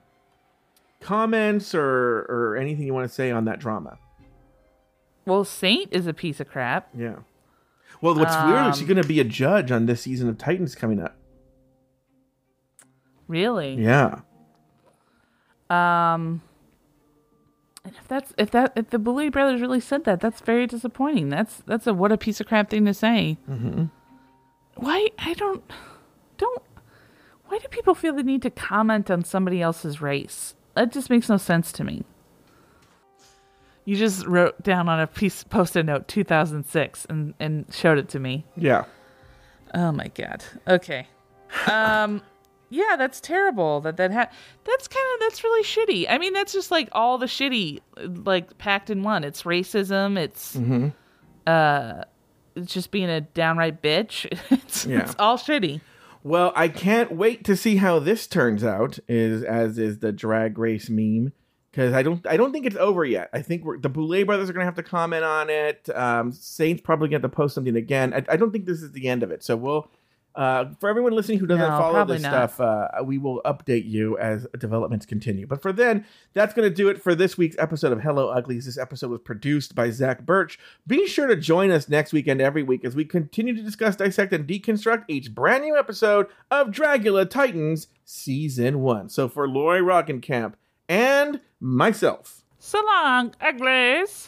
[0.99, 3.97] comments or or anything you want to say on that drama?
[5.25, 6.89] Well, Saint is a piece of crap.
[6.97, 7.15] Yeah.
[8.01, 10.37] Well, what's weird is she's Um, going to be a judge on this season of
[10.37, 11.15] Titans coming up.
[13.27, 13.75] Really?
[13.75, 14.21] Yeah.
[15.69, 16.41] Um.
[17.83, 21.29] And if that's if that if the Boulet brothers really said that, that's very disappointing.
[21.29, 23.37] That's that's a what a piece of crap thing to say.
[23.49, 23.85] Mm-hmm.
[24.75, 25.63] Why I don't
[26.37, 26.61] don't
[27.47, 30.53] why do people feel the need to comment on somebody else's race?
[30.77, 32.03] That just makes no sense to me.
[33.85, 38.19] You just wrote down on a piece post-it note 2006 and and showed it to
[38.19, 38.45] me.
[38.55, 38.85] Yeah.
[39.73, 40.43] Oh my god.
[40.67, 41.07] Okay.
[41.71, 42.21] Um
[42.69, 43.79] yeah, that's terrible.
[43.81, 44.29] That that ha-
[44.65, 46.05] that's kind of that's really shitty.
[46.09, 47.79] I mean, that's just like all the shitty
[48.25, 49.23] like packed in one.
[49.23, 50.55] It's racism, it's
[51.47, 52.03] uh
[52.55, 54.25] it's just being a downright bitch.
[54.51, 54.99] it's, Yeah.
[55.01, 55.79] it's all shitty.
[56.27, 58.99] Well, I can't wait to see how this turns out.
[59.07, 61.31] Is as is the drag race meme
[61.71, 63.29] because I don't I don't think it's over yet.
[63.31, 65.87] I think the Boulet brothers are going to have to comment on it.
[65.95, 68.13] Um, Saints probably going to post something again.
[68.13, 69.41] I, I don't think this is the end of it.
[69.41, 69.89] So we'll.
[70.37, 72.51] Uh, for everyone listening who doesn't No, follow this not.
[72.51, 75.47] stuff, uh, we will update you as developments continue.
[75.47, 78.65] But for then, that's going to do it for this week's episode of Hello Uglies.
[78.67, 80.59] This episode was produced by Zach Birch.
[80.85, 83.95] Be sure to join us next week and every week as we continue to discuss,
[83.95, 89.09] dissect, and deconstruct each brand new episode of Dragula Titans Season 1.
[89.09, 90.53] So for Lauri Rockenkamp
[90.87, 94.27] and myself, So long, uglies.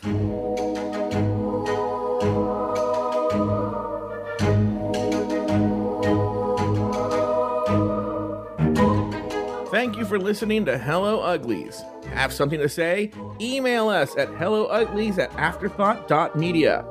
[10.09, 11.81] For listening to Hello Uglies.
[12.13, 13.11] Have something to say?
[13.39, 16.83] Email us at hellouglies at afterthought.media.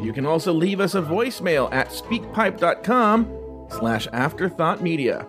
[0.00, 5.28] You can also leave us a voicemail at speakpipe.com slash afterthoughtmedia.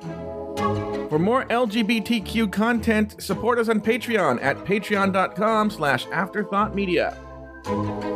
[1.09, 8.07] For more LGBTQ content, support us on Patreon at patreon.com slash afterthoughtmedia.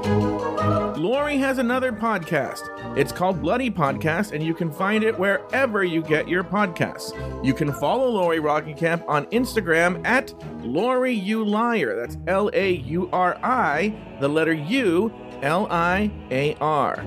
[1.02, 2.70] Lauri has another podcast.
[2.95, 7.12] It's called Bloody Podcast, and you can find it wherever you get your podcasts.
[7.43, 10.32] You can follow Lauri Rockenkamp on Instagram at
[10.64, 11.95] Lauri U Liar.
[11.95, 16.97] That's L A U R I, the letter U, L I A R.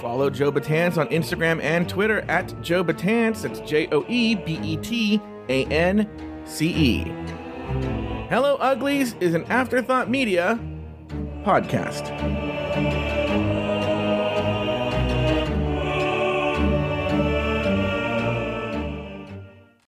[0.00, 3.42] Follow Joe Betance on Instagram and Twitter at Joe Betance.
[3.42, 6.08] That's J O E B E T A N
[6.44, 6.98] C E.
[8.28, 10.60] Hello Uglies is an Afterthought Media
[11.46, 13.15] podcast.